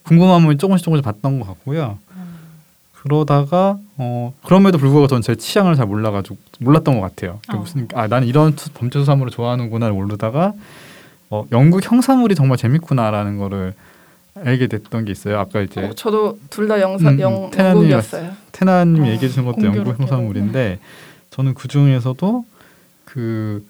[0.04, 1.98] 궁금하면 조금씩 조금씩 봤던 것 같고요.
[3.02, 7.40] 그러다가 어 그럼에도 불구하고 저는 제 취향을 잘 몰라가지고 몰랐던 것 같아요.
[7.50, 7.60] 그 어.
[7.60, 10.54] 무슨 아 나는 이런 수- 범죄 수사물을 좋아하는구나를 모르다가
[11.30, 13.74] 어 영국 형사물이 정말 재밌구나라는 거를
[14.36, 15.40] 알게 됐던 게 있어요.
[15.40, 18.32] 아까 이제 어, 저도 둘 다 영사 음, 음, 영 영국이었어요.
[18.52, 20.00] 테나님 어, 얘기해 주신 것도 영국.
[20.00, 20.80] 형사물인데
[21.30, 22.46] 저는 그 중에서도
[23.06, 23.66] 그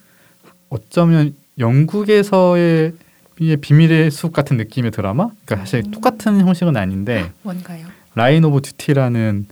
[0.69, 2.93] 어쩌면 영국에서의
[3.39, 5.27] 이 비밀의 숲 같은 느낌의 드라마?
[5.45, 5.91] 그러니까 사실 음.
[5.91, 7.85] 똑같은 형식은 아닌데 뭔가요?
[8.15, 9.47] Line of Duty라는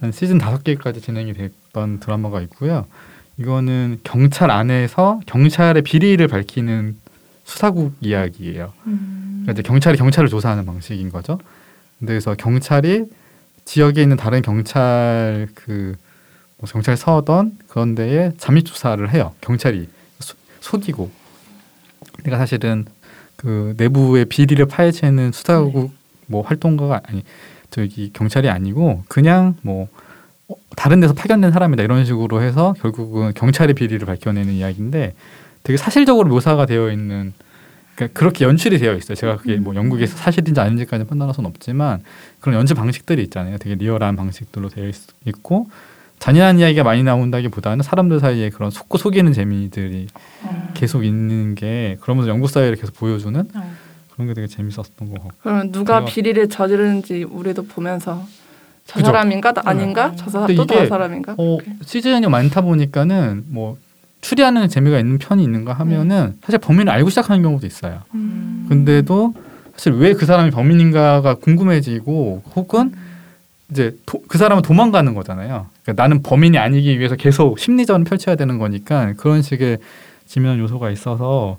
[0.00, 2.86] 한 시즌 다섯 개까지 진행이 됐던 드라마가 있고요.
[3.36, 6.96] 이거는 경찰 안에서 경찰의 비리를 밝히는
[7.44, 8.72] 수사국 이야기예요.
[8.86, 9.24] 음.
[9.48, 11.38] 그러니까 이제 경찰이 경찰을 조사하는 방식인 거죠.
[12.04, 13.06] 그래서 경찰이
[13.64, 15.96] 지역에 있는 다른 경찰 그
[16.60, 19.32] 뭐 경찰 서던 그런 데에 잠입 조사를 해요.
[19.40, 21.08] 경찰이 소- 속이고.
[22.24, 22.84] 내가 사실은
[23.36, 25.92] 그 내부의 비리를 파헤치는 수사국
[26.26, 27.22] 뭐 활동가가 아니
[27.70, 29.86] 저기 경찰이 아니고 그냥 뭐
[30.48, 35.14] 어, 다른 데서 파견된 사람이다 이런 식으로 해서 결국은 경찰의 비리를 밝혀내는 이야기인데
[35.62, 37.32] 되게 사실적으로 묘사가 되어 있는
[37.98, 39.16] 그러니까 그렇게 연출이 되어 있어요.
[39.16, 42.02] 제가 그게 뭐 영국에서 사실인지 아닌지까지 판단할 수는 없지만
[42.40, 43.58] 그런 연출 방식들이 있잖아요.
[43.58, 44.94] 되게 리얼한 방식들로 되어 있,
[45.26, 45.68] 있고
[46.20, 50.06] 잔인한 이야기가 많이 나온다기보다는 사람들 사이에 그런 속고 속이는 재미들이
[50.44, 50.68] 음.
[50.74, 53.72] 계속 있는 게 그러면서 영국 사회를 계속 보여주는 어.
[54.12, 58.24] 그런 게 되게 재밌었던 것 같고 그러면 누가 비리를 저지르는지 우리도 보면서
[58.84, 59.06] 저 그죠.
[59.06, 60.16] 사람인가 나- 아닌가 음.
[60.16, 63.76] 저 사람 또 다른 사람인가 어, 시즌이 많다 보니까는 뭐
[64.20, 68.00] 추리하는 재미가 있는 편이 있는가 하면은 사실 범인을 알고 시작하는 경우도 있어요.
[68.14, 68.66] 음.
[68.68, 69.34] 근데도
[69.74, 72.92] 사실 왜 그 사람이 범인인가가 궁금해지고 혹은
[73.70, 75.66] 이제 도- 그 사람은 도망가는 거잖아요.
[75.82, 79.78] 그러니까 나는 범인이 아니기 위해서 계속 심리전을 펼쳐야 되는 거니까 그런 식의
[80.26, 81.58] 재미난 요소가 있어서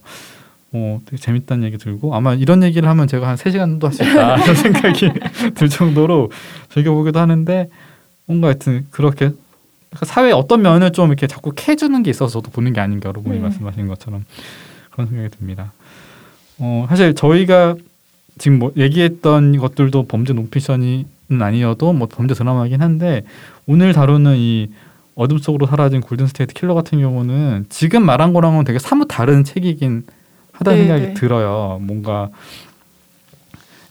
[0.72, 4.04] 어, 되게 재밌다는 얘기 들고 아마 이런 얘기를 하면 제가 한 세시간 정도 할 수
[4.04, 5.12] 있다 이런 생각이
[5.56, 6.30] 들 정도로
[6.74, 7.69] 즐겨보기도 하는데
[8.26, 9.32] 뭔가 하여튼 그렇게
[10.04, 13.41] 사회의 어떤 면을 좀 이렇게 자꾸 캐주는 게 있어서 저도 보는 게 아닌가 여러분이 네.
[13.41, 14.25] 말씀하신 것처럼
[14.91, 15.73] 그런 생각이 듭니다.
[16.60, 17.75] 어, 사실 저희가
[18.38, 21.06] 지금 뭐 얘기했던 것들도 범죄 논픽션은
[21.41, 23.23] 아니어도 뭐 범죄 드라마이긴 한데
[23.65, 24.69] 오늘 다루는 이
[25.15, 30.06] 어둠 속으로 사라진 골든 스테이트 킬러 같은 경우는 지금 말한 거랑은 되게 사뭇 다른 책이긴
[30.54, 31.13] 하다는 네, 생각이 네.
[31.15, 31.80] 들어요.
[31.82, 32.30] 뭔가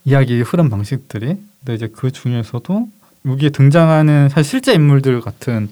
[0.05, 1.37] 이야기의 흐름 방식들이.
[1.59, 2.89] 근데 이제 그 중에서도
[3.27, 5.69] 여기에 등장하는 사실 실제 인물들 같은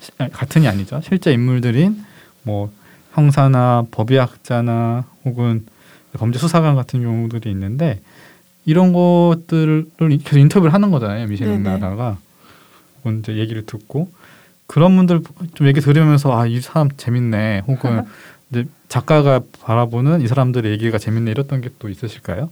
[0.00, 1.00] 시- 아니, 같은이 아니죠.
[1.02, 2.04] 실제 인물들인
[2.42, 2.70] 뭐
[3.12, 5.66] 형사나 법의학자나 혹은
[6.14, 8.00] 범죄 수사관 같은 경우들이 있는데
[8.66, 9.86] 이런 것들을
[10.24, 11.26] 계속 인터뷰를 하는 거잖아요.
[11.26, 11.46] 미셸
[12.98, 14.10] 혹은 이제 얘기를 듣고
[14.66, 15.22] 그런 분들
[15.54, 18.02] 좀 얘기 들으면서 아 이 사람 재밌네 혹은
[18.50, 22.50] 이제 작가가 바라보는 이 사람들의 얘기가 재밌네 이랬던 게 또 있으실까요?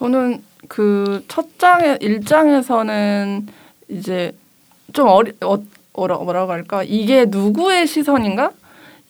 [0.00, 3.46] 저는 그 첫 장에 일장에서는
[3.88, 4.32] 이제
[4.92, 5.58] 좀 어리 어,
[5.94, 6.82] 뭐라 뭐라고 할까?
[6.84, 8.52] 이게 누구의 시선인가?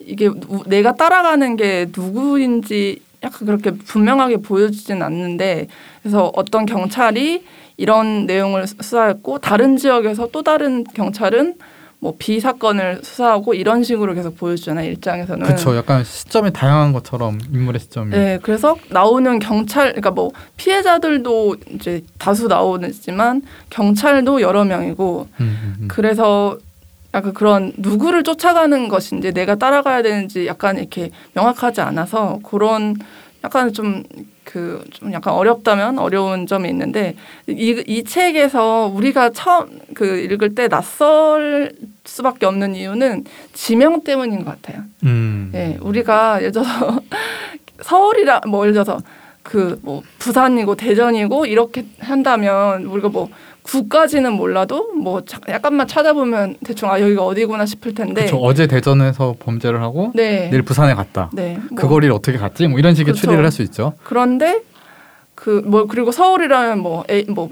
[0.01, 5.67] 이게 누- 내가 따라가는 게 누구인지 약간 그렇게 분명하게 보여주진 않는데
[6.03, 7.45] 그래서 어떤 경찰이
[7.77, 11.55] 이런 내용을 수- 수사했고 다른 지역에서 또 다른 경찰은
[12.01, 15.77] 뭐 B 사건을 수사하고 이런 식으로 계속 보여주잖아요 일장에서는 그렇죠.
[15.77, 18.11] 약간 시점이 다양한 것처럼 인물의 시점이.
[18.11, 25.77] 네, 그래서 나오는 경찰, 그러니까 뭐 피해자들도 이제 다수 나오지만 경찰도 여러 명이고 음, 음,
[25.83, 25.89] 음.
[25.89, 26.57] 그래서
[27.13, 32.97] 약간 그런 누구를 쫓아가는 것인지 내가 따라가야 되는지 약간 이렇게 명확하지 않아서 그런
[33.45, 34.03] 약간 좀
[34.51, 37.15] 그 좀 약간 어렵다면 어려운 점이 있는데
[37.47, 41.73] 이, 이 책에서 우리가 처음 그 읽을 때 낯설
[42.05, 44.83] 수밖에 없는 이유는 지명 때문인 것 같아요.
[45.05, 45.53] 음.
[45.55, 47.01] 예, 우리가 예를 들어서
[47.83, 48.99] 서울이라 뭐 예를 들어서
[49.43, 53.29] 그 뭐 부산이고 대전이고 이렇게 한다면 우리가 뭐
[53.63, 58.25] 구까지는 몰라도 뭐 자- 약간만 찾아보면 대충 아 여기가 어디구나 싶을 텐데.
[58.25, 58.39] 그쵸.
[58.39, 60.49] 어제 대전에서 범죄를 하고 네.
[60.51, 61.31] 내일 부산에 갔다.
[61.33, 61.59] 네.
[61.77, 62.67] 그뭐 거리를 어떻게 갔지?
[62.69, 63.23] 뭐 이런 식의 그쵸.
[63.27, 63.93] 추리를 할 수 있죠.
[64.05, 64.63] 그런데
[65.35, 67.49] 그 뭐 그리고 서울이라면 뭐, 에이, 뭐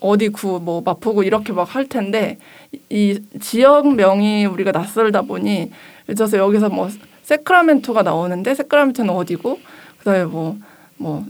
[0.00, 2.38] 어디 구 뭐 마포구 이렇게 막 할 텐데
[2.72, 5.70] 이- 이 지역명이 우리가 낯설다 보니
[6.08, 6.88] 예를 들어서 여기서 뭐
[7.22, 9.58] 세크라멘토가 나오는데 세크라멘토는 어디고
[9.98, 11.24] 그다음에 뭐뭐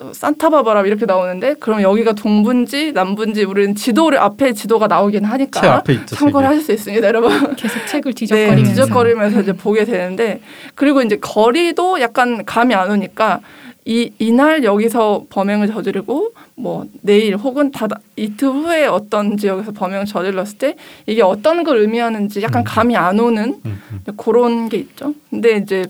[0.00, 5.74] 또 산타바바라 이렇게 나오는데 그럼 여기가 동부인지 남부인지 우리는 지도를 앞에 지도가 나오긴 책 하니까
[5.74, 6.16] 앞에 있죠.
[6.16, 6.54] 참고를 책이.
[6.54, 7.30] 하실 수 있습니다, 여러분.
[7.54, 10.40] 계속 책을 네, 뒤적거리면서 뒤적거리면서 이제 보게 되는데
[10.74, 13.40] 그리고 이제 거리도 약간 감이 안 오니까
[13.84, 17.86] 이 이날 여기서 범행을 저지르고 뭐 내일 혹은 다
[18.16, 22.64] 이틀 후에 어떤 지역에서 범행을 저질렀을 때 이게 어떤 걸 의미하는지 약간 음.
[22.64, 24.00] 감이 안 오는 음, 음.
[24.16, 25.12] 그런 게 있죠.
[25.28, 25.84] 근데 이제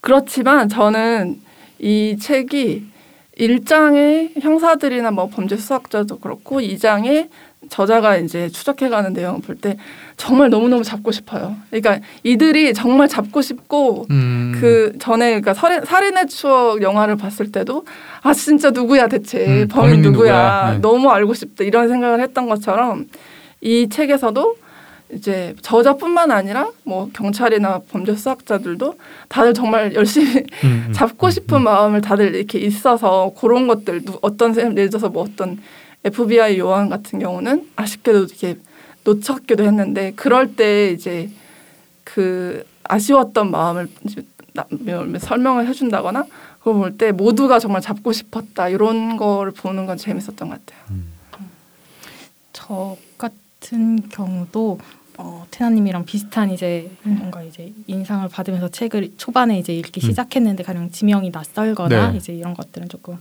[0.00, 1.49] 그렇지만 저는
[1.80, 2.84] 이 책이
[3.38, 7.28] 1장의 형사들이나 뭐 범죄 수사학자도 그렇고 2장의
[7.68, 9.76] 저자가 이제 추적해가는 내용을 볼 때
[10.16, 11.56] 정말 너무너무 잡고 싶어요.
[11.70, 14.52] 그러니까 이들이 정말 잡고 싶고 음.
[14.60, 17.84] 그 전에 그러니까 살인, 살인의 추억 영화를 봤을 때도
[18.22, 20.70] 아 진짜 누구야 대체 음, 범인 누구야, 누구야.
[20.74, 20.78] 네.
[20.80, 23.06] 너무 알고 싶다 이런 생각을 했던 것처럼
[23.60, 24.56] 이 책에서도
[25.12, 28.94] 이제 저자뿐만 아니라 뭐 경찰이나 범죄 수사학자들도
[29.28, 31.64] 다들 정말 열심히 음, 음, 잡고 음, 싶은 음.
[31.64, 35.58] 마음을 다들 이렇게 있어서 그런 것들 누- 어떤 사- 예를 들어서 뭐 어떤
[36.04, 38.56] FBI 요원 같은 경우는 아쉽게도 이렇게
[39.04, 41.28] 놓쳤기도 했는데 그럴 때 이제
[42.04, 44.22] 그 아쉬웠던 마음을 이제
[44.54, 46.24] 뭐- 뭐 설명을 해준다거나
[46.58, 50.98] 그걸 볼 때 모두가 정말 잡고 싶었다 이런 걸 보는 건 재밌었던 것 같아요.
[52.52, 54.78] 저 같은 경우도
[55.22, 57.16] 어, 테나님이랑 비슷한 이제 음.
[57.18, 60.08] 뭔가 이제 인상을 받으면서 책을 초반에 이제 읽기 음.
[60.08, 62.16] 시작했는데 가령 지명이 낯설거나 네.
[62.16, 63.18] 이제 이런 것들은 조금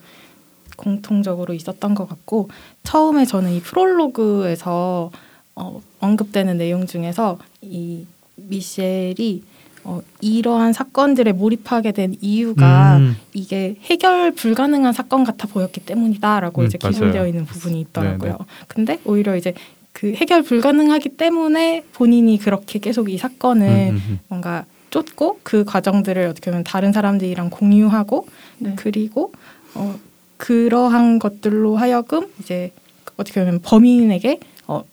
[0.77, 2.49] 공통적으로 있었던 것 같고
[2.83, 5.11] 처음에 저는 이 프롤로그에서
[5.55, 8.05] 어, 언급되는 내용 중에서 이
[8.37, 9.43] 미셸이
[9.83, 13.17] 어, 이러한 사건들에 몰입하게 된 이유가 음.
[13.33, 16.77] 이게 해결 불가능한 사건 같아 보였기 때문이다라고 음, 이제.
[16.77, 18.31] 기술되어 있는 부분이 있더라고요.
[18.31, 19.53] 네, 근데 오히려 이제
[19.99, 24.19] 그 해결 불가능하기 때문에 본인이 그렇게 계속 이 사건을 음, 음, 음.
[24.29, 28.25] 뭔가 쫓고 그 과정들을 어떻게 보면 다른 사람들이랑 공유하고
[28.59, 28.73] 네.
[28.77, 29.33] 그리고
[29.75, 29.99] 어,
[30.37, 32.71] 그러한 것들로 하여금 이제
[33.17, 34.85] 어떻게 보면 범인에게 어,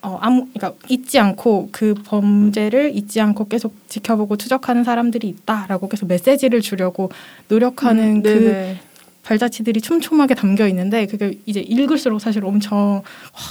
[0.00, 6.06] 어 아무 그러니까 잊지 않고 그 범죄를 잊지 않고 계속 지켜보고 추적하는 사람들이 있다라고 계속
[6.06, 7.10] 메시지를 주려고
[7.48, 8.76] 노력하는 음, 그.
[9.22, 13.02] 발자취들이 촘촘하게 담겨 있는데 그게 이제 읽을수록 사실 엄청 와,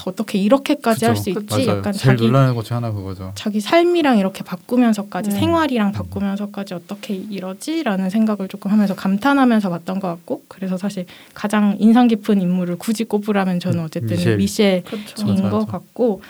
[0.05, 1.29] 어떻게 이렇게까지 할 수.
[1.29, 1.77] 있지 맞아요.
[1.79, 3.32] 약간 제일 자기 놀라는 것중 하나 그거죠.
[3.36, 5.36] 자기 삶이랑 이렇게 바꾸면서까지 음.
[5.36, 12.08] 생활이랑 바꾸면서까지 어떻게 이러지라는 생각을 조금 하면서 감탄하면서 봤던 것 같고 그래서 사실 가장 인상
[12.08, 14.38] 깊은 인물을 굳이 꼽으라면 저는 음, 어쨌든 미셸.
[14.38, 15.49] 미셸 그렇죠.
[15.49, 15.65] 것.
[15.67, 16.21] 같고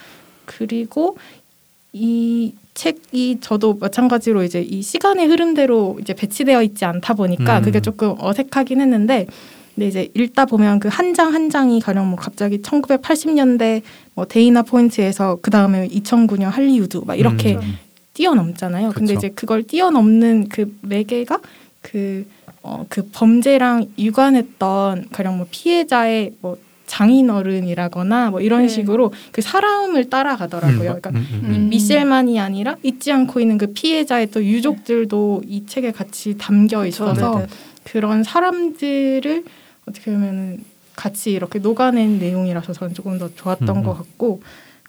[0.44, 1.16] 그리고
[1.92, 7.62] 이 책이 저도 마찬가지로 이제 이 시간의 흐름대로 이제 배치되어 있지 않다 보니까 음.
[7.62, 9.26] 그게 조금 어색하긴 했는데
[9.74, 13.82] 근데 이제 읽다 보면 그 한 장한 장이 가령 뭐 갑자기 1980년대
[14.14, 17.78] 뭐 데이나 포인트에서 그 다음에 2009년 할리우드 막 이렇게 음, 음.
[18.14, 18.92] 뛰어넘잖아요.
[18.92, 19.26] 근데 그쵸.
[19.26, 21.38] 이제 그걸 뛰어넘는 그 매개가
[21.80, 22.26] 그,
[22.62, 26.58] 어, 그 범죄랑 유관했던 가령 뭐 피해자의 뭐
[26.90, 28.68] 장인어른이라거나 뭐 이런 네.
[28.68, 30.74] 식으로 그 사람을 따라가더라고요.
[30.74, 31.54] 음, 그러니까 음, 음, 음.
[31.54, 37.34] 이 미셸만이 아니라 잊지 않고 있는 그 피해자의 또 유족들도 이 책에 같이 담겨 있어서
[37.34, 37.46] 네네.
[37.84, 39.44] 그런 사람들을
[39.86, 40.58] 어떻게 보면
[40.96, 43.96] 같이 이렇게 녹아낸 내용이라서 저는 조금 더 좋았던 음, 것 음.
[43.98, 44.42] 같고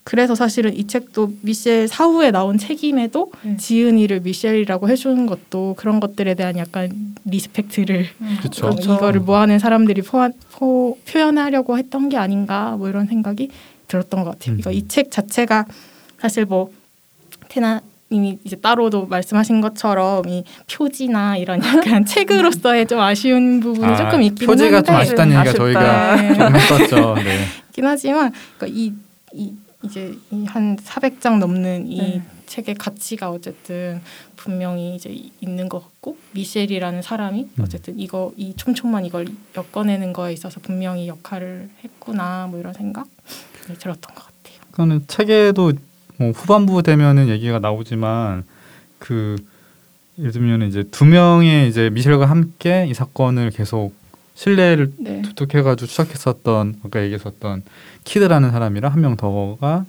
[0.03, 3.55] 그래서 사실은 이 책도 미셸 사후에 나온 책임에도 네.
[3.57, 8.07] 지은이를 미셸이라고 해주는 것도 그런 것들에 대한 약간 respect를
[8.41, 8.67] 그쵸.
[8.67, 13.49] 어, 이거를 모아낸 사람들이 포함, 포, 표현하려고 했던 게 아닌가 뭐 이런 생각이
[13.87, 14.55] 들었던 것 같아요.
[14.55, 14.59] 음.
[14.59, 15.65] 그러니까 이 책 자체가
[16.19, 16.71] 사실 뭐
[17.49, 24.21] 테나님이 이제 따로도 말씀하신 것처럼 이 표지나 이런 약간 책으로서의 좀 아쉬운 부분이 아, 조금
[24.23, 25.57] 있긴 표지가 한데 좀 아쉽다는 얘기가 아쉽다.
[25.57, 26.33] 저희가 네.
[26.33, 27.15] 조금 했었죠.
[27.23, 27.39] 네.
[27.69, 28.93] 있긴 하지만 그러니까 이,
[29.33, 32.21] 이 이제 이 한 400장 넘는 이 네.
[32.45, 34.01] 책의 가치가 어쨌든
[34.35, 37.63] 분명히 이제 있는 것 같고 미셸이라는 사람이 음.
[37.63, 43.07] 어쨌든 이거 이 촘촘한 이걸 엮어내는 거에 있어서 분명히 역할을 했구나 뭐 이런 생각
[43.67, 44.59] 네, 들었던 것 같아요.
[44.71, 45.73] 그거는 책에도
[46.17, 48.43] 뭐 후반부 되면은 얘기가 나오지만
[48.99, 49.37] 그
[50.19, 53.93] 예를 들면 이제 두 명의 이제 미셸과 함께 이 사건을 계속
[54.35, 55.21] 신뢰를 네.
[55.21, 57.63] 투툭해가지고 추적했었던 아까 얘기했었던
[58.03, 59.85] 키드라는 사람이랑 한 명 더가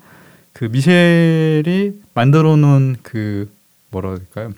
[0.53, 3.51] 그 미셸이 만들어 놓은 그
[3.91, 4.49] 뭐라 그럴까요?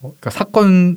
[0.00, 0.96] 어, 그러니까 사건을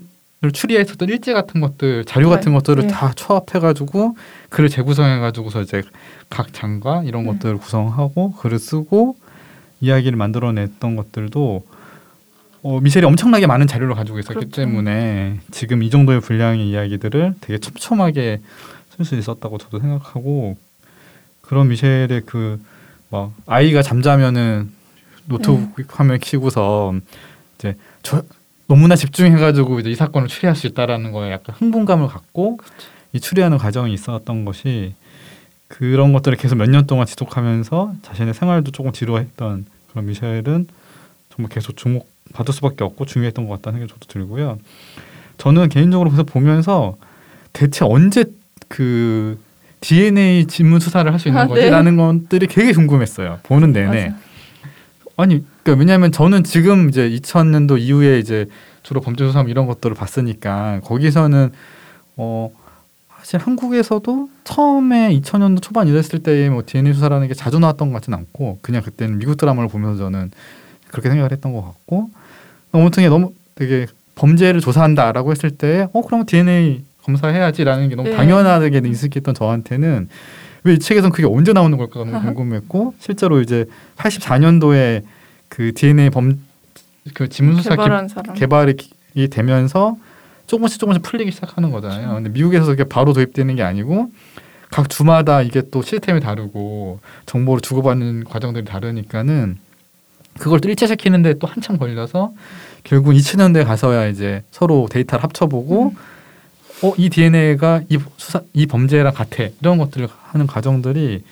[0.52, 2.36] 추리했었던 일지 같은 것들 자료 네.
[2.36, 2.90] 같은 것들을 네.
[2.90, 4.16] 다 초합해가지고
[4.50, 5.82] 글을 재구성해가지고서 이제
[6.30, 7.28] 각 장과 이런 음.
[7.28, 9.16] 것들을 구성하고 글을 쓰고
[9.82, 11.66] 이야기를 만들어냈던 것들도
[12.64, 14.56] 어, 미셸이 엄청나게 많은 자료를 가지고 있었기 그렇죠.
[14.56, 18.40] 때문에 지금 이 정도의 분량의 이야기들을 되게 촘촘하게
[18.96, 20.56] 쓸 수 있었다고 저도 생각하고
[21.44, 22.60] 그런 미셸의 그
[23.14, 24.72] 막 아이가 잠자면은
[25.26, 25.84] 노트북 네.
[25.88, 26.96] 화면 키고서
[27.60, 28.24] 이제 저
[28.68, 32.58] 너무나 집중해가지고 이제 이 사건을 추리할 수 있다라는 거에 약간 흥분감을 갖고
[33.12, 34.96] 이 추리하는 과정이 있었던 것이
[35.68, 40.66] 그런 것들을 계속 몇 년 동안 지속하면서 자신의 생활도 조금 지루했던 그런 미셸은
[41.36, 44.58] 정말 계속 주목 받을 수밖에 없고 중요했던 것 같다는 생각이 저도 들고요.
[45.38, 46.98] 저는 개인적으로 그래서 보면서
[47.54, 48.26] 대체 언제
[48.70, 49.38] 그
[49.84, 51.50] DNA 지문 수사를 할 수 있는 아, 네.
[51.50, 53.40] 거지라는 것들이 되게 궁금했어요.
[53.44, 54.06] 보는 내내.
[54.10, 54.18] 맞아.
[55.18, 58.48] 아니, 그러니까 왜냐하면 저는 지금 이제 2000년도 이후에 이제
[58.82, 61.52] 주로 범죄 수사 이런 것들을 봤으니까 거기서는
[62.18, 62.50] 어
[63.20, 68.18] 사실 한국에서도 처음에 2000년도 초반 이랬을 때에 뭐 DNA 수사라는 게 자주 나왔던 것 같지는
[68.20, 70.32] 않고 그냥 그때는 미국 드라마를 보면서 저는
[70.90, 72.10] 그렇게 생각을 했던 것 같고
[72.72, 78.16] 아무튼 너무 되게 범죄를 조사한다라고 했을 때 어 그럼 DNA 검사해야지라는 게 너무 네.
[78.16, 80.10] 당연하게 인식했던 저한테는
[80.66, 83.66] 왜 이 책에선 그게 언제 나오는 걸까 너무 궁금했고 실제로 이제
[83.98, 85.04] 84년도에
[85.50, 88.34] 그 DNA 범그 지문 수사 기- 개발한 사람.
[88.36, 89.98] 개발이 기- 되면서
[90.48, 92.14] 조금씩 조금씩 풀리기 시작하는 거잖아요.
[92.16, 94.10] 근데 미국에서 그게 바로 도입되는 게 아니고
[94.72, 99.58] 각 주마다 이게 또 시스템이 다르고 정보를 주고받는 과정들이 다르니까는
[100.40, 102.32] 그걸 또 일체시키는데 또 한참 걸려서
[102.84, 106.13] 결국 2000년대에 가서야 이제 서로 데이터를 합쳐보고 음.
[106.82, 111.24] 어 이 DNA가 이 수사 이 범죄랑 같아 이런 것들을 하는 과정들이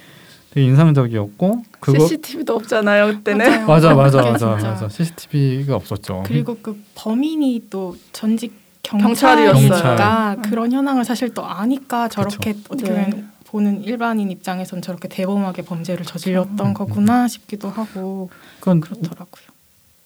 [0.54, 3.66] 되게 인상적이었고 그거 CCTV도 없잖아요 그때는.
[3.66, 4.48] 맞아 맞아 맞아.
[4.48, 6.24] 맞아 CCTV가 없었죠.
[6.26, 9.70] 그리고 그 범인이 또 전직 경찰이었어요.
[9.70, 10.42] 경찰이니까 음.
[10.44, 13.06] 그런 현황을 사실 또 아니까 저렇게 어떻게 네.
[13.06, 16.74] 보면 보는 일반인 입장에선 저렇게 대범하게 범죄를 저질렀던 음.
[16.74, 19.46] 거구나 싶기도 하고 그건 그렇더라고요.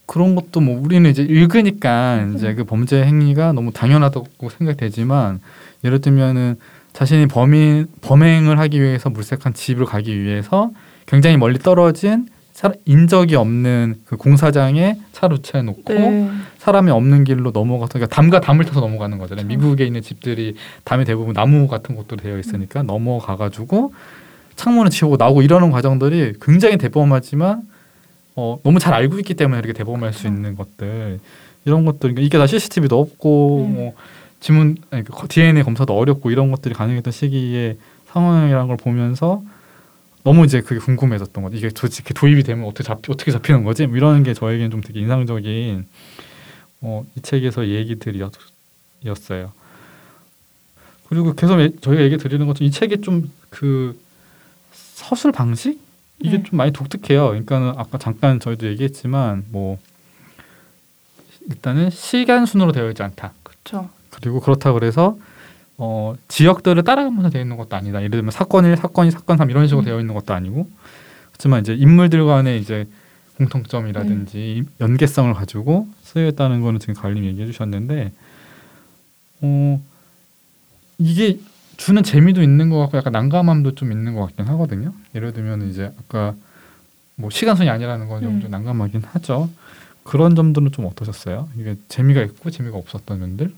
[0.06, 5.40] 그런 것도 뭐 우리는 이제 읽으니까 이제 그 범죄 행위가 너무 당연하다고 생각되지만
[5.84, 6.56] 예를 들면은
[6.94, 10.72] 자신이 범인 범행을 하기 위해서 물색한 집을 가기 위해서
[11.08, 16.30] 굉장히 멀리 떨어진 사- 인적이 없는 그 공사장에 차를 주차해 놓고 네.
[16.60, 19.46] 사람이 없는 길로 넘어가서 그러니까 담과 담을 타서 넘어가는 거잖아요.
[19.46, 19.62] 그렇죠.
[19.62, 23.94] 미국에 있는 집들이 담이 대부분 나무 같은 것도 되어 있으니까 넘어가 가지고
[24.56, 27.64] 창문을 치우고 나오고 이러는 과정들이 굉장히 대범하지만
[28.36, 30.36] 어, 너무 잘 알고 있기 때문에 이렇게 대범할 수 그렇죠.
[30.36, 31.20] 있는 것들
[31.66, 33.74] 이런 것들 그러니까 이게 다 CCTV도 없고 네.
[33.76, 33.94] 뭐
[34.40, 39.42] 지문 아니, 그 DNA 검사도 어렵고 이런 것들이 가능했던 시기의 상황이라는 걸 보면서
[40.24, 41.56] 너무 이제 그게 궁금해졌던 거죠.
[41.58, 43.88] 이게 도대체 이렇게 도입이 되면 어떻게 잡 어떻게 잡히는 거지?
[43.88, 45.86] 뭐 이런 게 저에게는 좀 되게 인상적인
[46.82, 49.52] 어, 이 책에서 얘기들이었어요.
[51.08, 53.98] 그리고 계속 예- 저희가 얘기 드리는 것처럼 이 책이 좀 그
[54.74, 55.80] 서술 방식
[56.20, 56.44] 이게 네.
[56.44, 57.28] 좀 많이 독특해요.
[57.28, 59.78] 그러니까는 아까 잠깐 저희도 얘기했지만 뭐
[61.50, 63.34] 일단은 시간 순으로 되어 있지 않다.
[63.44, 63.90] 그렇죠.
[64.10, 65.18] 그리고 그렇다 그래서
[65.78, 68.00] 어, 지역들을 따라가면서 되어 있는 것도 아니다.
[68.00, 69.86] 예를 들면 사건 1, 사건 2, 사건 3 이런 식으로 음.
[69.86, 70.70] 되어 있는 것도 아니고
[71.32, 72.88] 그렇지만 이제 인물들 간의 이제
[73.38, 78.14] 공통점이라든지 연계성을 가지고 쓰여 있다는 거는 지금 가을님 얘기해 주셨는데
[79.42, 79.82] 어,
[80.98, 81.40] 이게
[81.78, 84.94] 주는 재미도 있는 것 같고 약간 난감함도 좀 있는 것 같긴 하거든요.
[85.14, 86.34] 예를 들면 이제 아까
[87.16, 88.48] 뭐 시간순이 아니라는 건좀 음.
[88.50, 89.50] 난감하긴 하죠.
[90.04, 91.50] 그런 점들은 좀 어떠셨어요?
[91.60, 93.52] 이게 재미가 있고 재미가 없었던 면들?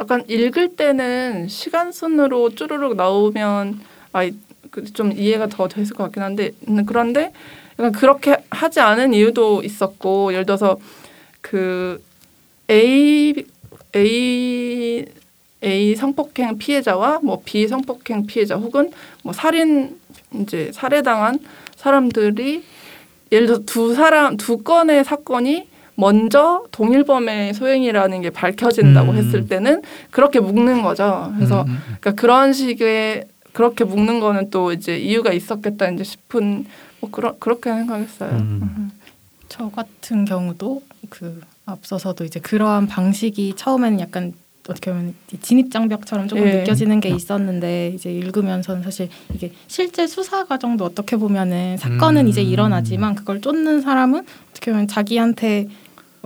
[0.00, 3.80] 약간 읽을 때는 시간 순으로 쭈루룩 나오면
[4.12, 7.32] 아좀 이해가 더 됐을 것 같긴 한데 음, 그런데
[7.78, 10.78] 약간 그렇게 하지 않은 이유도 있었고 예를 들어서
[11.40, 12.02] 그
[12.70, 13.44] A
[13.94, 15.04] A
[15.64, 18.90] A 성폭행 피해자와 뭐 B 성폭행 피해자 혹은
[19.22, 19.98] 뭐 살인
[20.34, 21.38] 이제 살해당한
[21.76, 22.64] 사람들이
[23.30, 29.16] 예를 들어 두 사람 두 건의 사건이 먼저 동일범의 소행이라는 게 밝혀진다고 음.
[29.16, 31.32] 했을 때는 그렇게 묶는 거죠.
[31.36, 31.96] 그래서 음, 음, 음.
[32.00, 36.66] 그러니까 그런 식의 그렇게 묶는 거는 또 이제 이유가 있었겠다 이제 싶은
[37.00, 38.30] 뭐 그런 그렇게 생각했어요.
[38.30, 38.60] 음.
[38.62, 38.90] 음.
[39.48, 44.32] 저 같은 경우도 그 앞서서도 이제 그러한 방식이 처음에는 약간
[44.68, 46.60] 어떻게 보면 진입 장벽처럼 조금 예.
[46.60, 52.28] 느껴지는 게 있었는데 이제 읽으면서는 사실 이게 실제 수사 과정도 어떻게 보면은 사건은 음.
[52.28, 55.68] 이제 일어나지만 그걸 쫓는 사람은 어떻게 보면 자기한테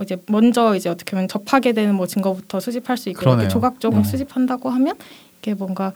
[0.03, 3.41] 이제 먼저 이제 어떻게 보면 접하게 되는 뭐 증거부터 수집할 수 있고 그러네요.
[3.41, 4.03] 이렇게 조각 조각 네.
[4.03, 4.95] 수집한다고 하면
[5.41, 5.93] 이게 뭔가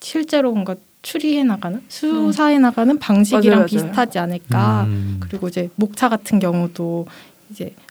[0.00, 3.66] 실제로 뭔가 추리해 나가는 수사해 나가는 방식이랑 맞아요, 맞아요.
[3.66, 4.84] 비슷하지 않을까.
[4.84, 5.20] 음.
[5.20, 7.06] 그리고 이제 목차 같은 경우도
[7.50, 7.83] 이제 뭐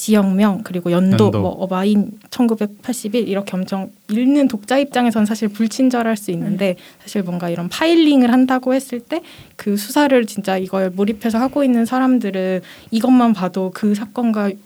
[0.00, 1.40] 지역명 그리고 연도, 연도.
[1.40, 7.68] 뭐 어바인 1981 이렇게 엄청 읽는 독자 입장에서는 사실 불친절할 수 있는데 사실 뭔가 이런
[7.68, 9.20] 파일링을 한다고 했을 때
[9.56, 14.56] 그 수사를 진짜 이걸 몰입해서 하고 있는 사람들은 이것만 봐도 그 사건과 유-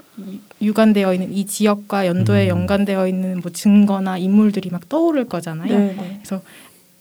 [0.62, 2.48] 유관되어 있는 이 지역과 연도에 음.
[2.50, 5.76] 연관되어 있는 뭐 증거나 인물들이 막 떠오를 거잖아요.
[5.76, 6.20] 네, 네.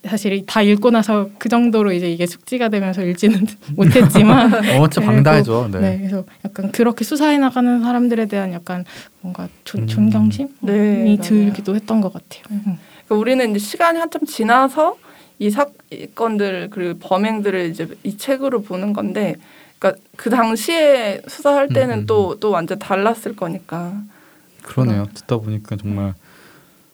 [0.05, 5.69] 사실 다 읽고 나서 그 정도로 이제 이게 숙지가 되면서 읽지는 못했지만 어, 진짜 방대하죠.
[5.71, 5.79] 네.
[5.79, 5.97] 네.
[5.99, 8.83] 그래서 약간 그렇게 수사해 나가는 사람들에 대한 약간
[9.21, 9.87] 뭔가 존, 음.
[9.87, 11.17] 존경심이 네.
[11.21, 12.43] 들기도 했던 것 같아요.
[12.51, 12.77] 음.
[13.05, 14.97] 그러니까 우리는 이제 시간이 한참 지나서
[15.39, 19.35] 이 사건들 그리고 범행들을 이제 이 책으로 보는 건데,
[19.79, 23.93] 그러니까 그 당시에 수사할 때는 음, 음, 또또 완전 달랐을 거니까.
[24.61, 25.07] 그러네요.
[25.13, 26.13] 듣다 보니까 정말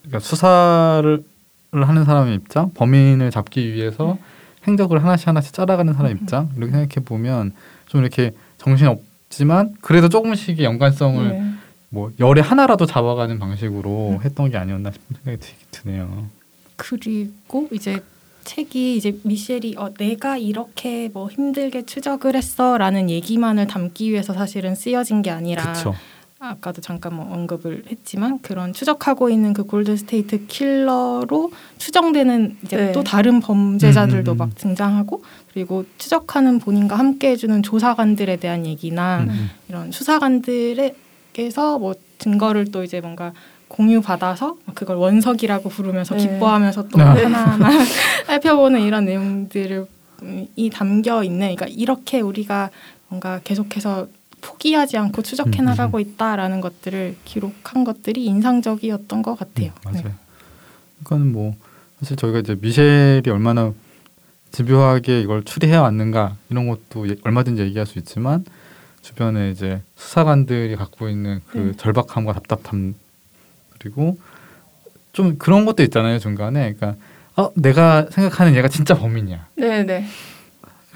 [0.02, 1.24] 그러니까 수사를
[1.72, 4.24] 하는 사람의 입장, 범인을 잡기 위해서 네.
[4.68, 6.20] 행적을 하나씩 하나씩 짜라가는 사람 의 음.
[6.22, 7.54] 입장 이렇게 생각해 보면
[7.88, 11.52] 좀 이렇게 정신 없지만 그래도 조금씩의 연관성을 네.
[11.90, 14.24] 뭐 열에 하나라도 잡아가는 방식으로 음.
[14.24, 16.28] 했던 게 아니었나 싶은 생각이 드- 드네요.
[16.76, 18.02] 그리고 이제
[18.44, 25.22] 책이 이제 미셸이 어, 내가 이렇게 뭐 힘들게 추적을 했어라는 얘기만을 담기 위해서 사실은 쓰여진
[25.22, 25.96] 게 아니라 그렇죠.
[26.42, 32.92] 아까도 잠깐 뭐 언급을 했지만 그런 추적하고 있는 그 골든 스테이트 킬러로 추정되는 이제 네.
[32.94, 34.38] 또 다른 범죄자들도 음, 음, 음.
[34.38, 35.22] 막 등장하고
[35.52, 39.50] 그리고 추적하는 본인과 함께 해주는 조사관들에 대한 얘기나 음.
[39.68, 43.34] 이런 수사관들에게서 뭐 증거를 또 이제 뭔가
[43.68, 46.22] 공유 받아서 그걸 원석이라고 부르면서 네.
[46.22, 47.16] 기뻐하면서 또 아.
[47.16, 47.70] 하나하나
[48.28, 49.86] 살펴보는 이런 내용들을
[50.22, 52.70] 음, 이 담겨 있는 그러니까 이렇게 우리가
[53.10, 54.08] 뭔가 계속해서
[54.42, 59.68] 포기하지 않고 추적해 음, 음, 나가고 있다라는 것들을 기록한 것들이 인상적이었던 것 같아요.
[59.68, 60.04] 음, 맞아요.
[60.04, 60.12] 네.
[61.04, 61.56] 그러니까 뭐
[62.00, 63.74] 사실 저희가 이제 미셸이 얼마나
[64.52, 68.46] 집요하게 이걸 추리해 왔는가 이런 것도 예- 얼마든지 얘기할 수 있지만
[69.02, 71.72] 주변에 이제 수사관들이 갖고 있는 그 네.
[71.78, 72.96] 절박함과 답답함
[73.78, 74.18] 그리고
[75.14, 76.96] 좀 그런 것도 있잖아요 중간에 그러니까
[77.36, 79.48] 어 내가 생각하는 얘가 진짜 범인이야.
[79.56, 80.06] 네, 네.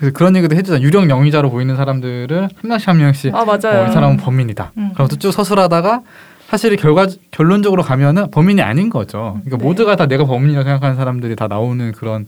[0.04, 0.82] 그래서 그런 얘기도 해주잖아.
[0.82, 3.86] 유령 영의자로 보이는 사람들을 한 명씩 한 명씩 아 맞아요.
[3.86, 4.74] 어, 이 사람은 범인이다.
[4.78, 4.91] 음.
[4.95, 6.01] 그럼 또 쭉 서술하다가
[6.49, 9.39] 사실 결과 결론적으로 가면은 범인이 아닌 거죠.
[9.45, 9.64] 그러니까 네.
[9.64, 12.26] 모두가 다 내가 범인이라고 생각하는 사람들이 다 나오는 그런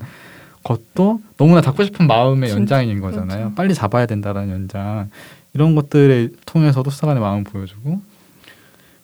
[0.63, 3.39] 것도 너무나 잡고 싶은 마음의 진짜, 연장인 거잖아요.
[3.39, 3.55] 그렇죠.
[3.55, 5.09] 빨리 잡아야 된다라는 연장
[5.53, 7.99] 이런 것들을 통해서도 수사관의 마음을 보여주고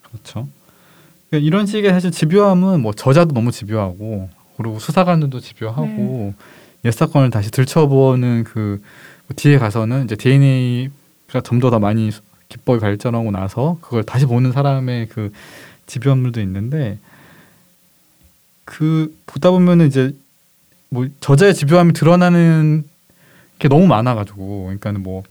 [0.04, 0.48] 그렇죠.
[1.30, 6.34] 그러니까 이런 식의 사실 집요함은 뭐 저자도 너무 집요하고 그리고 수사관들도 집요하고
[6.86, 8.82] 옛 사건을 다시 들춰보는 그
[9.36, 12.12] 뒤에 가서는 이제 DNA가 좀더더 많이
[12.50, 15.32] 기법이 발전하고 나서 그걸 다시 보는 사람의 그
[15.86, 16.98] 집요함들도 있는데
[18.66, 20.14] 그 보다 보면은 이제
[20.90, 22.84] 뭐 저자의 집요함이 드러나는
[23.60, 25.24] 게 너무 많아가지고 그러니까는 뭐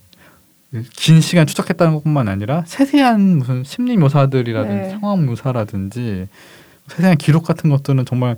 [0.95, 4.91] 긴 시간 추적했다는 것뿐만 아니라 세세한 무슨 심리 묘사들이라든지 네.
[4.91, 6.29] 상황 묘사라든지
[6.89, 8.37] 세세한 기록 같은 것들은 정말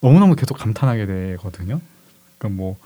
[0.00, 1.80] 너무너무 계속 감탄하게 되거든요.
[2.38, 2.76] 그러니까 뭐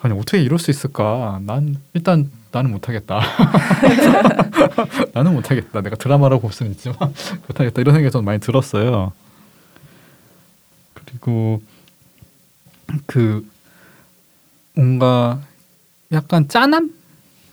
[0.00, 1.40] 아니 어떻게 이럴 수 있을까?
[1.44, 3.20] 난 일단 나는 못하겠다.
[5.12, 5.80] 나는 못하겠다.
[5.80, 6.96] 내가 드라마라고 볼 수는 있지만
[7.48, 9.12] 못하겠다 이런 생각이 좀 많이 들었어요.
[10.92, 11.62] 그리고
[13.06, 13.46] 그
[14.74, 15.40] 뭔가
[16.12, 16.92] 약간 짠함,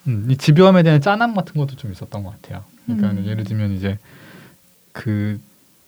[0.08, 2.64] 음, 이 집요함에 대한 짠함 같은 것도 좀 있었던 것 같아요.
[2.86, 3.26] 그러니까 음.
[3.26, 3.98] 예를 들면 이제
[4.92, 5.40] 그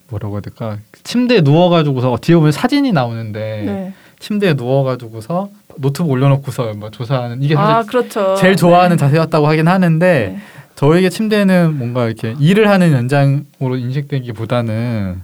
[0.09, 3.93] 뭐라고 해야 될까 침대에 누워가지고서 뒤에 보면 사진이 나오는데 네.
[4.23, 8.35] 침대에 누워가지고서 노트북 올려놓고서 뭐 조사하는 이게 사실 아 그렇죠.
[8.35, 9.01] 제일 좋아하는 네.
[9.01, 10.41] 자세였다고 하긴 하는데 네.
[10.75, 15.21] 저에게 침대는 뭔가 이렇게 일을 하는 연장으로 인식되기보다는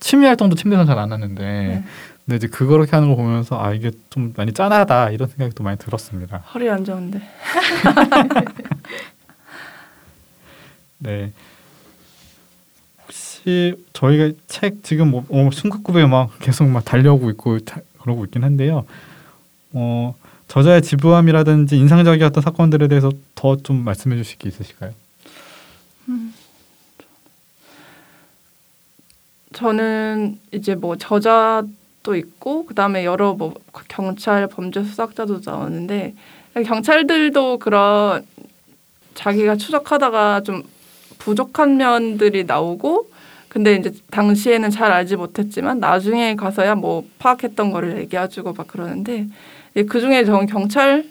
[0.00, 1.84] 취미 활동도 침대에서 잘 안 하는데 네.
[2.24, 5.78] 근데 이제 그렇게 하는 걸 보면서 아 이게 좀 많이 짠하다 이런 생각이 또 많이
[5.78, 6.38] 들었습니다.
[6.52, 7.20] 허리 안 좋은데.
[10.98, 11.30] 네.
[13.04, 17.76] 혹시 저희가 책 지금 뭐 어, 순극급에 막 계속 막 달려오고 있고 다,
[18.06, 18.86] 그러고 있긴 한데요.
[19.72, 20.14] 어
[20.46, 24.92] 저자의 집요함이라든지 인상적이었던 사건들에 대해서 더 좀 말씀해 주실 게 있으실까요?
[29.52, 33.54] 저는 이제 뭐 저자도 있고 그다음에 여러 뭐
[33.88, 36.14] 경찰 범죄 수사자도 나오는데
[36.64, 38.24] 경찰들도 그런
[39.14, 40.62] 자기가 추적하다가 좀
[41.18, 43.10] 부족한 면들이 나오고
[43.56, 49.28] 근데 이제 당시에는 잘 알지 못했지만 나중에 가서야 뭐 파악했던 거를 얘기해주고 막 그러는데
[49.88, 51.06] 그 중에 저는 경찰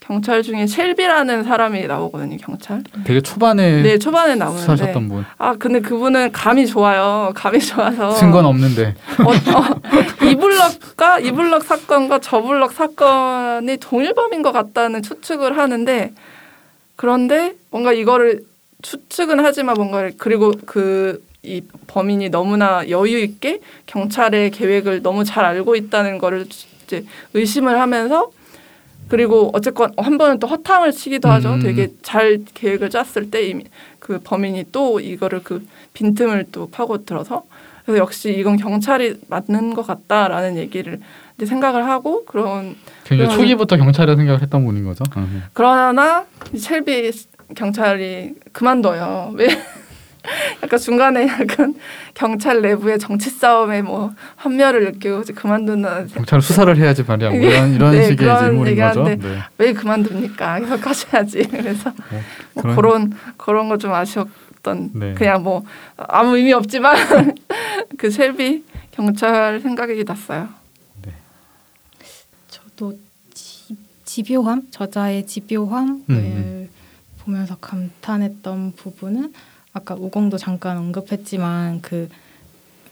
[0.00, 2.38] 경찰 중에 쉘비라는 사람이 나오거든요.
[2.38, 2.82] 경찰.
[3.04, 4.64] 되게 초반에 네 초반에 나오는데
[4.94, 7.32] 분 아 근데 그분은 감이 좋아요.
[7.34, 14.40] 감이 좋아서 증거는 없는데 어, 어, 이 블럭과 이 블럭 사건과 저 블럭 사건이 동일범인
[14.40, 16.14] 것 같다는 추측을 하는데
[16.96, 18.40] 그런데 뭔가 이거를
[18.80, 25.76] 추측은 하지만 뭔가 그리고 그 이 범인이 너무나 여유 있게 경찰의 계획을 너무 잘 알고
[25.76, 26.46] 있다는 거를
[26.84, 28.30] 이제 의심을 하면서
[29.08, 31.54] 그리고 어쨌건 한 번은 또 허탕을 치기도 하죠.
[31.54, 31.60] 음.
[31.60, 33.64] 되게 잘 계획을 짰을 때 이미
[33.98, 37.44] 그 범인이 또 이거를 그 빈틈을 또 파고 들어서
[37.84, 41.00] 그래서 역시 이건 경찰이 맞는 것 같다라는 얘기를
[41.36, 45.04] 이제 생각을 하고 그런 굉장히 그러면- 초기부터 경찰이라 생각을 했던 분인 거죠.
[45.18, 45.42] 음.
[45.52, 46.24] 그러나
[46.54, 47.12] 이 첼비
[47.54, 49.32] 경찰이 그만둬요.
[49.34, 49.48] 왜?
[50.62, 51.74] 약간 중간에 약간
[52.14, 57.30] 경찰 내부의 정치 싸움에 뭐 환멸을 느끼고 이제 그만둔다는 경찰 수사를 해야지 말이야.
[57.30, 59.02] 뭐 이런 이런 네, 식의 그런 인물인 거죠.
[59.04, 59.18] 네.
[59.58, 60.60] 왜 그만둡니까?
[60.64, 61.42] 계속 하셔야지.
[61.48, 61.94] 그래서 어,
[62.54, 65.14] 뭐 그런- 그런 그런 거 좀 아쉬웠던 네.
[65.14, 65.62] 그냥 뭐
[65.96, 66.96] 아무 의미 없지만
[67.98, 70.48] 그 셀비 경찰 생각이 났어요.
[72.48, 72.94] 저도
[73.34, 76.68] 지, 집요함 저자의 집요함을 음,
[77.20, 79.32] 보면서 감탄했던 부분은
[79.74, 82.08] 아까 우공도 잠깐 언급했지만 그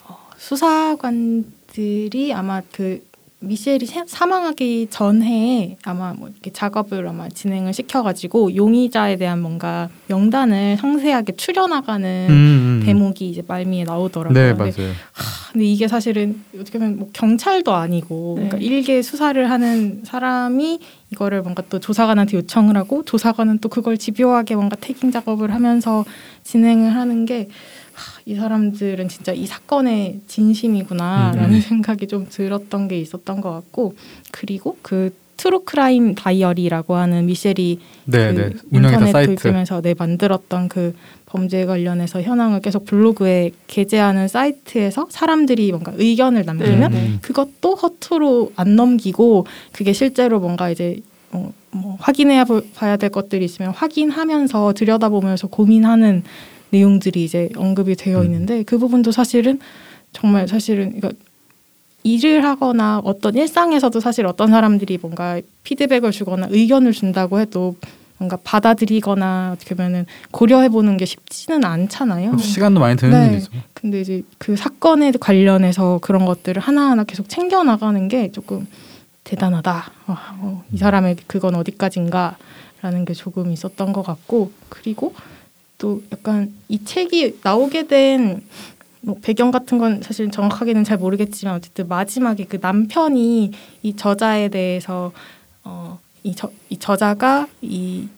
[0.05, 3.07] 어, 수사관들이 아마 그
[3.43, 10.77] 미셸이 사- 사망하기 전에 아마 뭐 이렇게 작업을 아마 진행을 시켜가지고 용의자에 대한 뭔가 명단을
[10.79, 12.83] 상세하게 추려나가는 음, 음.
[12.87, 14.33] 대목이 이제 말미에 나오더라고요.
[14.41, 14.93] 네 근데 맞아요.
[15.53, 18.49] 근데 이게 사실은 어떻게 보면 뭐 경찰도 아니고 네.
[18.49, 20.79] 그러니까 일개 수사를 하는 사람이
[21.11, 26.05] 이거를 뭔가 또 조사관한테 요청을 하고 조사관은 또 그걸 집요하게 뭔가 tagging 작업을 하면서
[26.45, 27.49] 진행을 하는 게
[28.27, 31.61] 이 사람들은 진짜 이 사건에 진심이구나라는 음.
[31.61, 33.95] 생각이 좀 들었던 게 있었던 것 같고
[34.31, 38.51] 그리고 그 True Crime Diary라고 하는 미셸이 네, 그 네.
[38.71, 39.43] 운영했던 인터넷 사이트.
[39.43, 40.95] 돌면서 네 만들었던 그
[41.27, 46.99] 범죄 관련해서 현황을 계속 블로그에 게재하는 사이트에서 사람들이 뭔가 의견을 남기면 네.
[47.09, 47.19] 음.
[47.23, 51.01] 그것도 허투루 안 넘기고 그게 실제로 뭔가 이제
[51.33, 56.23] 어, 뭐 확인해야 보- 봐야 될 것들이 있으면 확인하면서 들여다보면서 고민하는
[56.73, 58.25] 내용들이 이제 언급이 되어 음.
[58.25, 59.61] 있는데 그 부분도 사실은
[60.13, 61.11] 정말 사실은 이거
[62.03, 67.77] 일을 하거나 어떤 일상에서도 사실 어떤 사람들이 뭔가 피드백을 주거나 의견을 준다고 해도
[68.19, 72.39] 뭔가 받아들이거나 어떻게 보면은 고려해 보는 게 쉽지는 않잖아요.
[72.39, 73.33] 시간도 많이 드는 네.
[73.33, 73.51] 일이죠.
[73.75, 78.67] 근데 이제 그 사건에 관련해서 그런 것들을 하나하나 계속 챙겨 나가는 게 조금
[79.25, 79.91] 대단하다.
[80.07, 85.15] 아, 어, 이 사람의 그건 어디까지인가라는 게 조금 있었던 것 같고 그리고
[85.83, 88.43] 또 약간 이 책이 나오게 된
[89.03, 93.51] 뭐 배경 같은 건 사실 정확하게는 잘 모르겠지만 어쨌든 마지막에 그 남편이
[93.83, 95.13] 이 저자에 대해서
[95.65, 98.09] 어, 이, 저, 이 저자가 이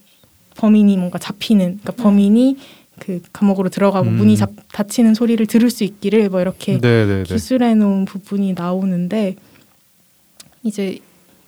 [0.57, 2.59] 범인이 뭔가 잡히는 그러니까 범인이
[2.99, 4.17] 그 감옥으로 들어가고 음.
[4.17, 7.23] 문이 잡, 닫히는 소리를 들을 수 있기를 뭐 이렇게 네, 네, 네.
[7.23, 9.37] 기술해 놓은 부분이 나오는데
[10.62, 10.99] 이제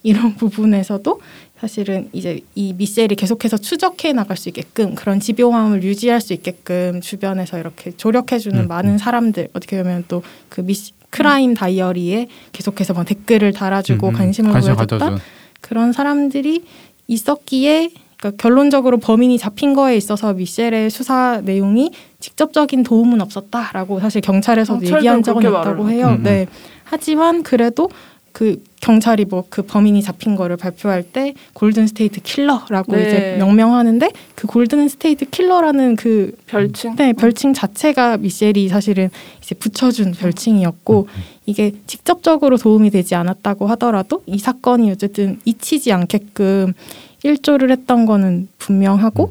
[0.02, 1.20] 이런 부분에서도
[1.60, 7.58] 사실은 이제 이 미셸이 계속해서 추적해 나갈 수 있게끔 그런 집요함을 유지할 수 있게끔 주변에서
[7.58, 8.98] 이렇게 조력해주는 음, 많은 음.
[8.98, 14.16] 사람들 어떻게 보면 또 그 True Crime Diary에 계속해서 막 댓글을 달아주고 음, 음.
[14.16, 15.18] 관심을 관심 보여줬던.
[15.60, 16.64] 그런 사람들이
[17.08, 21.90] 있었기에 그러니까 결론적으로 범인이 잡힌 거에 있어서 미셸의 수사 내용이
[22.20, 26.08] 직접적인 도움은 없었다라고 사실 경찰에서도 얘기한 적은 있다고 말을 해요.
[26.08, 26.22] 음, 음.
[26.22, 26.46] 네.
[26.84, 27.90] 하지만 그래도
[28.36, 33.06] 그 경찰이 뭐 그 범인이 잡힌 거를 발표할 때 골든 스테이트 킬러라고 네.
[33.06, 36.96] 이제 명명하는데 그 골든 스테이트 킬러라는 그 별칭.
[36.96, 39.08] 네, 별칭 자체가 미셸이 사실은
[39.42, 41.08] 이제 붙여준 별칭이었고
[41.46, 46.74] 이게 직접적으로 도움이 되지 않았다고 하더라도 이 사건이 어쨌든 잊히지 않게끔
[47.22, 49.30] 일조를 했던 거는 분명하고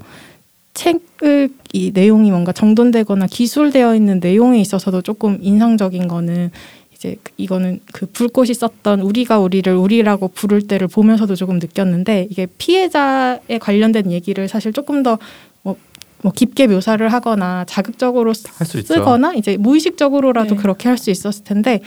[0.73, 6.49] 책을 이 내용이 뭔가 정돈되거나 기술되어 있는 내용에 있어서도 조금 인상적인 거는
[6.95, 12.47] 이제 그- 이거는 그 불꽃이 썼던 우리가 우리를 우리라고 부를 때를 보면서도 조금 느꼈는데 이게
[12.57, 15.17] 피해자에 관련된 얘기를 사실 조금 더
[15.61, 15.75] 뭐,
[16.21, 18.93] 뭐 깊게 묘사를 하거나 자극적으로 할수 있죠.
[18.93, 20.61] 쓰거나 이제 무의식적으로라도 네.
[20.61, 21.81] 그렇게 할 수 있었을 텐데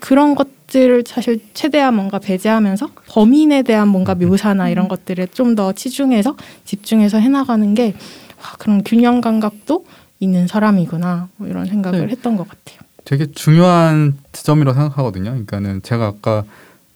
[0.00, 6.36] 그런 것들을 사실 최대한 뭔가 배제하면서 범인에 대한 뭔가 묘사나 이런 것들에 좀 더 치중해서
[6.64, 7.94] 집중해서 해나가는 게
[8.38, 9.84] 와, 그런 균형 감각도
[10.20, 12.12] 있는 사람이구나 뭐 이런 생각을 네.
[12.12, 12.85] 했던 것 같아요.
[13.06, 15.30] 되게 중요한 지점이라고 생각하거든요.
[15.30, 16.44] 그러니까는 제가 아까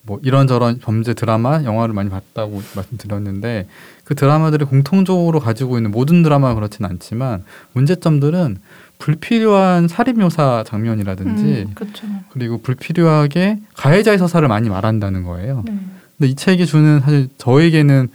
[0.03, 3.69] 뭐 이런저런 범죄 드라마, 영화를 많이 봤다고 말씀드렸는데
[4.05, 7.45] 그 드라마들이 공통적으로 가지고 있는 모든 드라마가 그렇진 않지만
[7.75, 8.59] 문제점들은
[8.99, 12.07] 불필요한 살인 묘사 장면이라든지 음, 그렇죠.
[12.31, 15.63] 그리고 불필요하게 가해자의 서사를 많이 말한다는 거예요.
[15.65, 15.79] 네.
[16.19, 18.09] 근데 이 책이 주는 사실 저에게는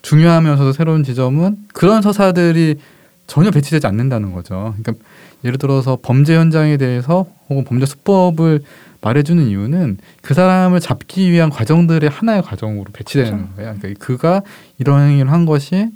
[0.00, 2.76] 중요하면서도 새로운 지점은 그런 서사들이
[3.26, 4.74] 전혀 배치되지 않는다는 거죠.
[4.80, 5.04] 그러니까
[5.44, 8.62] 예를 들어서 범죄 현장에 대해서 혹은 범죄 수법을
[9.02, 13.54] 말해주는 이유는 그 사람을 잡기 위한 과정들의 하나의 과정으로 배치되는 그렇죠.
[13.54, 13.74] 거예요.
[13.78, 14.42] 그러니까 그가
[14.78, 15.90] 이런 행위를 한 것이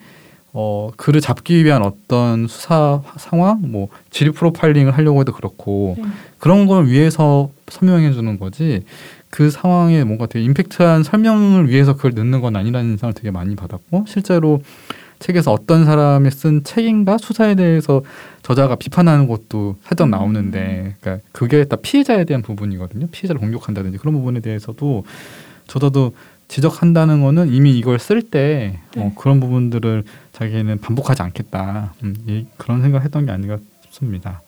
[0.52, 6.04] 어 그를 잡기 위한 어떤 수사 상황, 뭐 지리 프로파일링을 하려고 해도 그렇고 네.
[6.38, 8.84] 그런 걸 위해서 설명해 주는 거지
[9.30, 14.04] 그 상황에 뭔가 되게 임팩트한 설명을 위해서 그걸 넣는 건 아니라는 인상을 되게 많이 받았고
[14.08, 14.62] 실제로
[15.18, 18.02] 책에서 어떤 사람이 쓴 책인가 수사에 대해서
[18.42, 24.40] 저자가 비판하는 것도 살짝 나오는데 그러니까 그게 다 피해자에 대한 부분이거든요 피해자를 공격한다든지 그런 부분에
[24.40, 25.04] 대해서도
[25.66, 26.12] 저자도
[26.48, 29.12] 지적한다는 거는 이미 이걸 쓸때 어, 네.
[29.16, 34.40] 그런 부분들을 자기는 반복하지 않겠다 음, 이, 그런 생각을 했던 게 아닌가 싶습니다.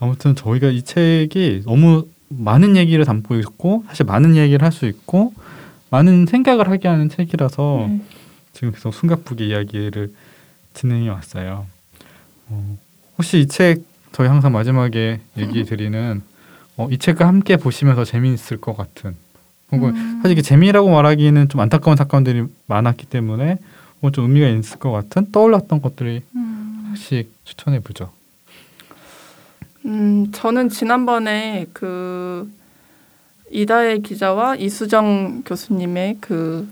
[0.00, 5.32] 아무튼 저희가 이 책이 너무 많은 얘기를 담고 있고 사실 많은 얘기를 할 수 있고
[5.90, 8.00] 많은 생각을 하게 하는 책이라서 네.
[8.58, 10.12] 지금 계속 숨가쁘게 이야기를
[10.74, 11.66] 진행해 왔어요.
[12.48, 12.78] 어,
[13.16, 16.22] 혹시 이 책 저희 항상 마지막에 얘기 드리는
[16.76, 19.14] 어, 이 책과 함께 보시면서 재미있을 것 같은
[19.70, 20.18] 혹은 음.
[20.22, 23.58] 사실 이게 재미라고 말하기는 좀 안타까운 사건들이 많았기 때문에
[24.00, 26.82] 뭐 좀 의미가 있을 것 같은 떠올랐던 것들이 음.
[26.86, 28.10] 하나씩 추천해 보죠.
[29.86, 32.50] 음, 저는 지난번에 그
[33.52, 36.68] 이다혜 기자와 이수정 교수님의 그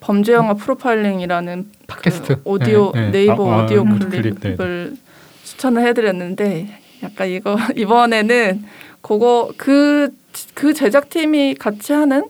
[0.00, 3.10] 범죄 영화 프로파일링이라는 팟캐스트 그 오디오 네, 네.
[3.10, 4.96] 네이버 아, 아, 오디오 음, 클립을 클립, 네,
[5.44, 6.68] 추천을 해드렸는데
[7.02, 8.64] 약간 이거 이번에는
[9.02, 12.24] 그거 그그 제작팀이 같이 하는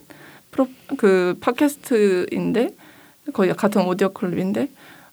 [0.50, 2.74] 프로 그 팟캐스트인데
[3.32, 4.68] 거의 같은 오디오 클립인데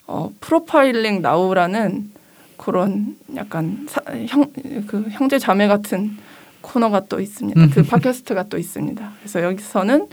[0.06, 2.10] 어 프로파일링 나우라는
[2.56, 4.50] 그런 약간 사, 형,
[4.86, 6.16] 그 형제 자매 같은
[6.60, 7.60] 코너가 또 있습니다.
[7.60, 7.70] 음.
[7.70, 9.12] 그 팟캐스트가 또 있습니다.
[9.20, 10.08] 그래서 여기서는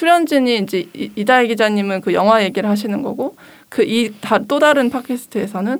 [0.00, 3.34] 출연진이 이제 이- 이다혜 기자님은 그 영화 얘기를 하시는 거고
[3.70, 4.12] 그 이
[4.46, 5.78] 또 다른 팟캐스트에서는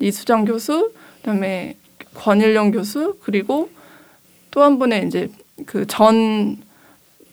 [0.00, 0.90] 이수정 교수
[1.20, 1.76] 그다음에
[2.14, 3.68] 권일용 교수 그리고
[4.50, 5.28] 또 한 분의 이제
[5.66, 6.56] 그 전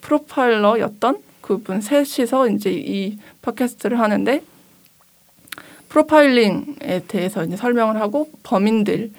[0.02, 4.42] 프로파일러였던 그분 셋이서 이제 이 팟캐스트를 하는데
[5.88, 9.12] 프로파일링에 대해서 이제 설명을 하고 범인들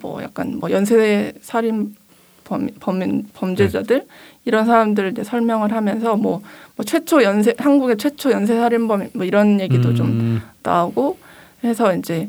[0.00, 1.94] 뭐 약간 뭐 연쇄 살인
[2.50, 4.06] 범, 범인 범죄자들
[4.44, 6.42] 이런 사람들을 이제 설명을 하면서 뭐,
[6.74, 11.16] 뭐 최초 연쇄 한국의 최초 연쇄 살인범 뭐 이런 얘기도 좀 음, 나오고
[11.62, 12.28] 해서 이제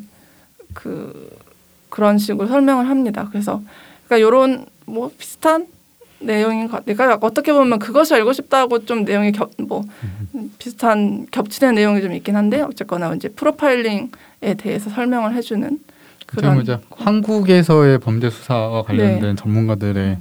[0.74, 1.30] 그
[1.90, 3.28] 그런 식으로 설명을 합니다.
[3.32, 3.62] 그래서
[4.06, 5.66] 그러니까 요런 뭐 비슷한
[6.20, 6.96] 내용인 것 같아요.
[6.96, 9.84] 그러니까 어떻게 보면 그것이 알고 싶다고 좀 내용이 겹, 뭐
[10.60, 14.10] 비슷한 겹치는 내용이 좀 있긴 한데 어쨌거나 이제 프로파일링에
[14.58, 15.80] 대해서 설명을 해주는
[16.32, 19.36] 그런 이제 한국에서의 범죄 수사와 관련된 네.
[19.36, 20.18] 전문가들의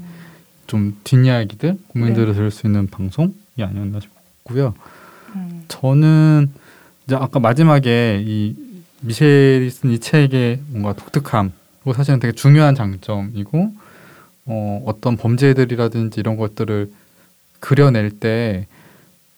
[0.66, 2.34] 좀 뒷이야기들 고민들을 네.
[2.34, 4.74] 들을 수 있는 방송이 아니었나 싶고요.
[5.36, 5.64] 음.
[5.68, 6.50] 저는
[7.06, 8.56] 이제 아까 마지막에 이
[9.02, 11.52] 미셸이 쓴 이 책의 뭔가 독특함
[11.82, 13.72] 그리고 사실은 되게 중요한 장점이고
[14.46, 16.90] 어, 어떤 범죄들이라든지 이런 것들을
[17.60, 18.66] 그려낼 때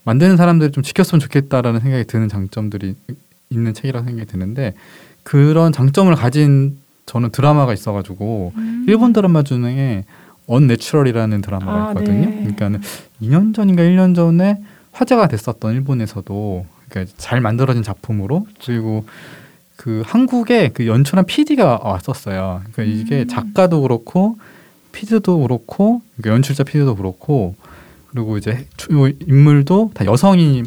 [0.05, 2.95] 만드는 사람들이 좀 지켰으면 좋겠다라는 생각이 드는 장점들이
[3.51, 4.75] 있는 책이라고 생각이 드는데
[5.23, 8.85] 그런 장점을 가진 저는 드라마가 있어가지고 음.
[8.89, 10.05] 일본 드라마 중에
[10.47, 12.27] Unnatural이라는 드라마가 아, 있거든요.
[12.29, 12.37] 네.
[12.39, 12.81] 그러니까는
[13.21, 14.59] 2년 전인가 1년 전에
[14.93, 19.05] 화제가 됐었던 일본에서도 그러니까 잘 만들어진 작품으로 그리고
[19.77, 22.63] 그 한국에 그 연출한 PD가 왔었어요.
[22.73, 23.29] 그러니까 이게 음.
[23.29, 24.37] 작가도 그렇고
[24.93, 27.57] PD도 그렇고 그러니까 연출자 PD도 그렇고
[28.11, 28.67] 그리고 이제
[29.27, 30.63] 인물도 다 여성이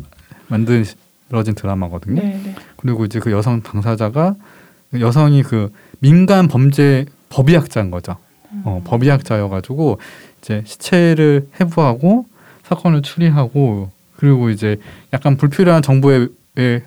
[0.48, 2.22] 만들어진 드라마거든요.
[2.22, 2.56] 네, 네.
[2.86, 4.36] 그리고 이제 그 여성 당사자가
[4.92, 8.16] 그 여성이 그 민간 범죄 법의학자인 거죠.
[8.64, 9.98] 어, 법의학자여가지고
[10.40, 12.28] 이제 시체를 해부하고
[12.64, 14.80] 사건을 추리하고 그리고 이제
[15.14, 16.84] 약간 불필요한 정보의 의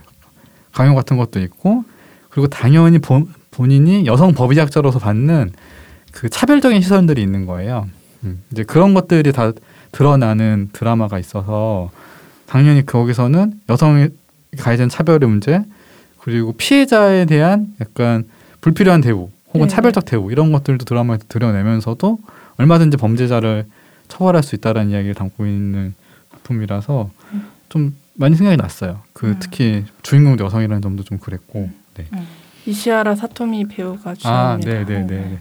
[0.72, 1.84] 강요 같은 것도 있고
[2.30, 5.51] 그리고 당연히 본, 본인이 여성 법의학자로서 받는
[6.12, 7.88] 그 차별적인 시선들이 있는 거예요.
[8.22, 9.51] 음, 이제 그런 것들이 다
[9.90, 11.90] 드러나는 드라마가 있어서
[12.46, 14.09] 당연히 거기서는 여성이
[14.59, 15.61] 가해진 차별의 문제
[16.29, 18.29] 그리고 피해자에 대한 약간
[18.61, 19.68] 불필요한 대우 혹은 네.
[19.68, 22.18] 차별적 대우 이런 것들도 드라마에서 드러내면서도
[22.59, 23.64] 얼마든지 범죄자를
[24.09, 25.95] 처벌할 수 있다라는 이야기를 담고 있는
[26.33, 27.11] 작품이라서
[27.70, 29.01] 좀 많이 생각이 났어요.
[29.14, 29.37] 그 음.
[29.41, 31.70] 특히 주인공도 여성이라는 점도 좀 그랬고.
[31.95, 32.05] 네.
[32.66, 34.70] 이시아라 사토미 배우가 아, 주연입니다.
[34.70, 35.39] 네, 네, 네, 네.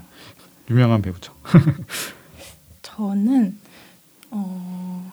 [0.69, 1.33] 유명한 배우죠.
[2.81, 3.57] 저는
[4.31, 5.11] 어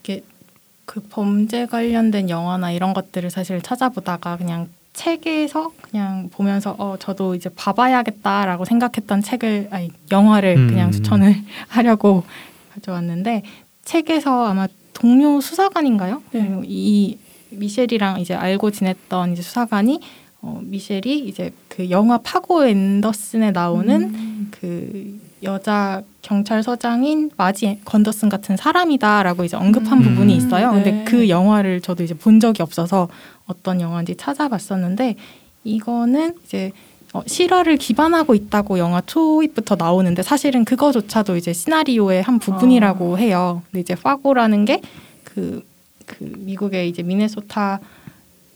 [0.00, 0.24] 이게
[0.86, 7.48] 그 범죄 관련된 영화나 이런 것들을 사실 찾아보다가 그냥 책에서 그냥 보면서 어 저도 이제
[7.54, 10.66] 봐봐야겠다라고 생각했던 책을 아니 영화를 음.
[10.68, 11.34] 그냥 추천을
[11.68, 12.24] 하려고
[12.74, 13.42] 가져왔는데
[13.84, 16.22] 책에서 아마 동료 수사관인가요?
[16.32, 16.60] 네.
[16.64, 17.18] 이
[17.50, 20.00] 미셸이랑 이제 알고 지냈던 이제 수사관이
[20.42, 24.48] 어, 미셸이 이제 그 영화 파고 앤더슨에 나오는 음.
[24.50, 30.02] 그 여자 경찰서장인 마지 건더슨 같은 사람이다라고 이제 언급한 음.
[30.02, 30.70] 부분이 있어요.
[30.72, 31.04] 근데 네.
[31.04, 33.08] 그 영화를 저도 이제 본 적이 없어서
[33.52, 35.16] 어떤 영화인지 찾아봤었는데
[35.64, 36.72] 이거는 이제
[37.12, 43.62] 어, 실화를 기반하고 있다고 영화 초입부터 나오는데 사실은 그거조차도 이제 시나리오의 한 부분이라고 해요.
[43.70, 45.62] 근데 이제 파고라는 게그
[46.06, 47.78] 그 미국의 이제 미네소타에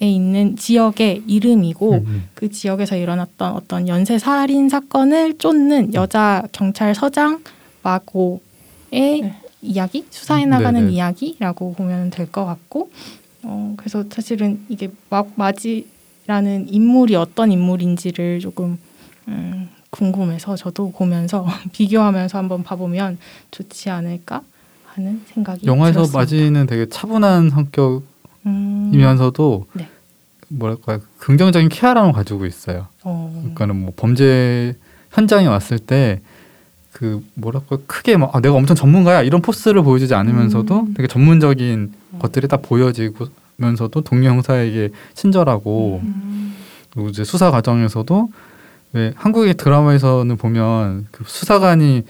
[0.01, 2.29] 있는 지역의 이름이고 음.
[2.35, 7.43] 그 지역에서 일어났던 어떤 연쇄 살인 사건을 쫓는 여자 경찰서장
[7.83, 8.41] 마고의
[8.91, 9.35] 네.
[9.63, 10.93] 이야기, 수사해 음, 나가는 네네.
[10.93, 12.91] 이야기라고 보면 될 것 같고,
[13.47, 18.77] 어 그래서 사실은 이게 막 마지라는 인물이 어떤 인물인지를 조금
[19.29, 23.19] 음, 궁금해서 저도 보면서 비교하면서 한번 봐보면
[23.53, 24.43] 좋지 않을까
[24.87, 26.19] 하는 생각이 영화에서 들었습니다.
[26.19, 27.51] 마지는 되게 차분한
[28.45, 29.89] 성격이면서도 음, 네.
[30.49, 32.89] 뭐랄까 긍정적인 케어랑을 가지고 있어요.
[33.05, 34.75] 어, 그러니까는 뭐 범죄
[35.13, 36.21] 현장에 왔을 때
[36.97, 40.95] 그 뭐랄까 크게 막 아, 내가 엄청 전문가야 이런 포스를 보여주지 않으면서도 음.
[40.95, 42.19] 되게 전문적인 음.
[42.19, 46.55] 것들이 딱 보여지면서도 동료 형사에게 친절하고 음.
[46.91, 48.31] 그리고 이제 수사 과정에서도
[48.95, 52.05] 왜 한국의 드라마에서는 보면 그 수사관이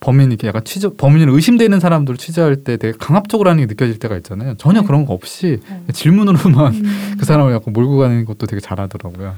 [0.00, 4.16] 범인 이렇게 약간 취재 범인을 의심되는 사람들을 취재할 때 되게 강압적으로 하는 게 느껴질 때가
[4.16, 4.56] 있잖아요.
[4.58, 4.86] 전혀 네.
[4.88, 5.84] 그런 거 없이 어.
[5.92, 7.14] 질문으로만 음.
[7.16, 9.36] 그 사람을 약간 몰고 가는 것도 되게 잘하더라고요.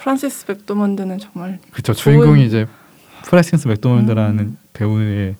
[0.00, 1.92] 프란시스 맥도먼드는 정말 그렇죠.
[1.92, 2.66] 주인공이 이제
[3.26, 4.58] 프란시스 맥도먼드라는 음.
[4.72, 5.34] 배우의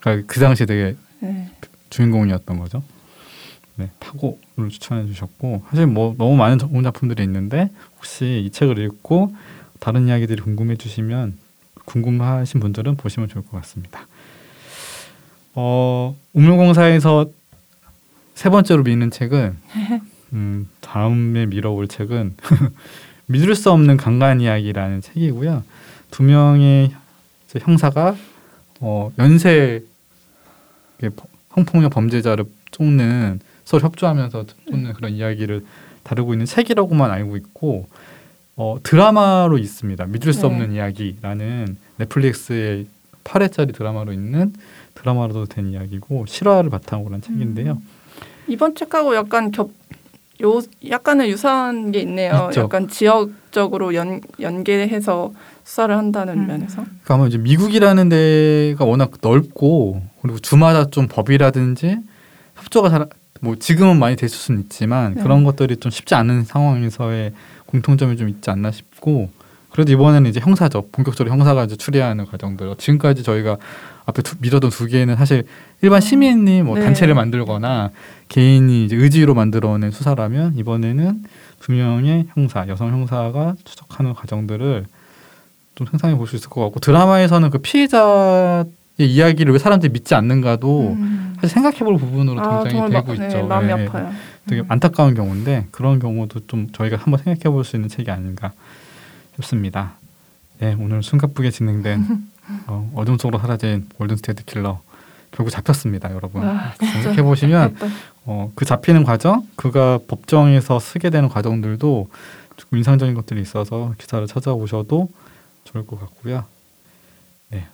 [0.00, 1.50] 그 당시 되게 네.
[1.90, 2.82] 주인공이었던 거죠.
[3.74, 9.34] 네, 파고를 추천해 주셨고 사실 뭐 너무 많은 전문 작품들이 있는데 혹시 이 책을 읽고
[9.80, 11.36] 다른 이야기들이 궁금해 주시면
[11.84, 14.06] 궁금하신 분들은 보시면 좋을 것 같습니다.
[15.54, 17.26] 어, 우물공사에서
[18.34, 19.56] 세 번째로 미는 책은
[20.32, 22.36] 음, 다음에 밀어올 책은
[23.26, 25.64] 믿을 수 없는 강간 이야기라는 책이고요.
[26.10, 26.92] 두 명의
[27.60, 28.16] 형사가
[28.80, 29.82] 어, 연쇄
[31.54, 35.64] 성폭력 범죄자를 쫓는 서로 협조하면서 쫓는 그런 이야기를
[36.02, 37.88] 다루고 있는 책이라고만 알고 있고
[38.56, 40.06] 어, 드라마로 있습니다.
[40.06, 40.46] 믿을 수 네.
[40.46, 42.86] 없는 이야기라는 넷플릭스의
[43.24, 44.52] 8회짜리 드라마로 있는
[44.94, 47.82] 드라마로도 된 이야기고 실화를 바탕으로 한 책인데요.
[48.46, 49.70] 이번 책하고 약간 겹,
[50.42, 52.48] 요 약간의 유사한 게 있네요.
[52.50, 52.62] 있죠.
[52.62, 55.32] 약간 지역적으로 연 연계해서
[55.66, 56.46] 수사를 한다는 음.
[56.46, 56.76] 면에서.
[56.76, 61.98] 그러니까 아마 이제 미국이라는 데가 워낙 넓고 그리고 주마다 좀 법이라든지
[62.54, 63.06] 협조가 잘
[63.40, 65.22] 뭐 지금은 많이 됐을 수는 있지만 네.
[65.22, 67.32] 그런 것들이 좀 쉽지 않은 상황에서의
[67.66, 69.30] 공통점이 좀 있지 않나 싶고
[69.70, 73.58] 그래도 이번에는 이제 형사죠 본격적으로 형사가 이제 추리하는 과정들 지금까지 저희가
[74.06, 75.44] 앞에 두, 밀어둔 두 개는 사실
[75.82, 76.84] 일반 시민이 뭐 네.
[76.84, 77.90] 단체를 만들거나
[78.28, 81.22] 개인이 이제 의지로 만들어낸 수사라면 이번에는
[81.60, 84.86] 두 명의 형사 여성 형사가 추적하는 과정들을
[85.76, 88.64] 좀 상상해 볼 수 있을 것 같고 드라마에서는 그 피해자의
[88.98, 91.34] 이야기를 왜 사람들이 믿지 않는가도 음.
[91.36, 93.36] 사실 생각해 볼 부분으로 아, 굉장히 정말 되고 마, 있죠.
[93.36, 93.72] 네, 마음이 예.
[93.72, 94.10] 아파요.
[94.46, 94.66] 되게 음.
[94.68, 98.52] 안타까운 경우인데 그런 경우도 좀 저희가 한번 생각해 볼 수 있는 책이 아닌가
[99.36, 99.92] 싶습니다.
[100.58, 102.06] 네, 오늘 숨가쁘게 진행된
[102.68, 104.80] 어, 어둠 속으로 사라진 골든 스테이트 킬러
[105.32, 106.42] 결국 잡혔습니다, 여러분.
[106.42, 106.92] 아, 진짜.
[107.02, 107.90] 생각해 보시면 약간
[108.24, 112.08] 어, 그 잡히는 과정, 그가 법정에서 쓰게 되는 과정들도
[112.56, 115.10] 조금 인상적인 것들이 있어서 기사를 찾아보셔도
[115.66, 116.46] 좋을 것 같고요.
[117.50, 117.66] 네.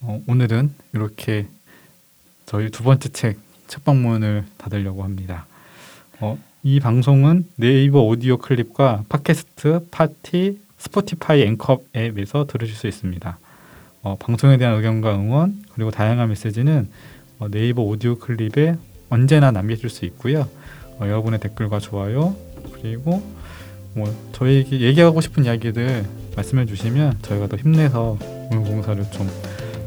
[0.00, 1.46] 어, 오늘은 이렇게
[2.46, 5.46] 저희 두 번째 책 책 방문을 닫으려고 합니다.
[6.20, 13.38] 어, 이 방송은 네이버 오디오 클립과 팟캐스트, 파티, 스포티파이 앵커 앱에서 들으실 수 있습니다.
[14.02, 16.88] 어, 방송에 대한 의견과 응원 그리고 다양한 메시지는
[17.38, 18.76] 어, 네이버 오디오 클립에
[19.10, 20.48] 언제나 남겨줄 수 있고요.
[20.98, 22.34] 어, 여러분의 댓글과 좋아요
[22.72, 23.22] 그리고
[23.94, 26.04] 뭐 저희에게 얘기하고 싶은 이야기들
[26.38, 28.18] 말씀해 주시면 저희가 더 힘내서
[28.50, 29.28] 오늘 공사를 좀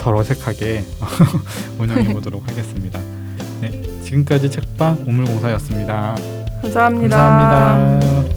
[0.02, 0.84] 덜 어색하게
[1.78, 3.00] 운영해 보도록 하겠습니다.
[3.62, 6.16] 네, 지금까지 책방 오물공사였습니다.
[6.64, 7.18] 감사합니다.
[7.18, 8.32] 감사합니다.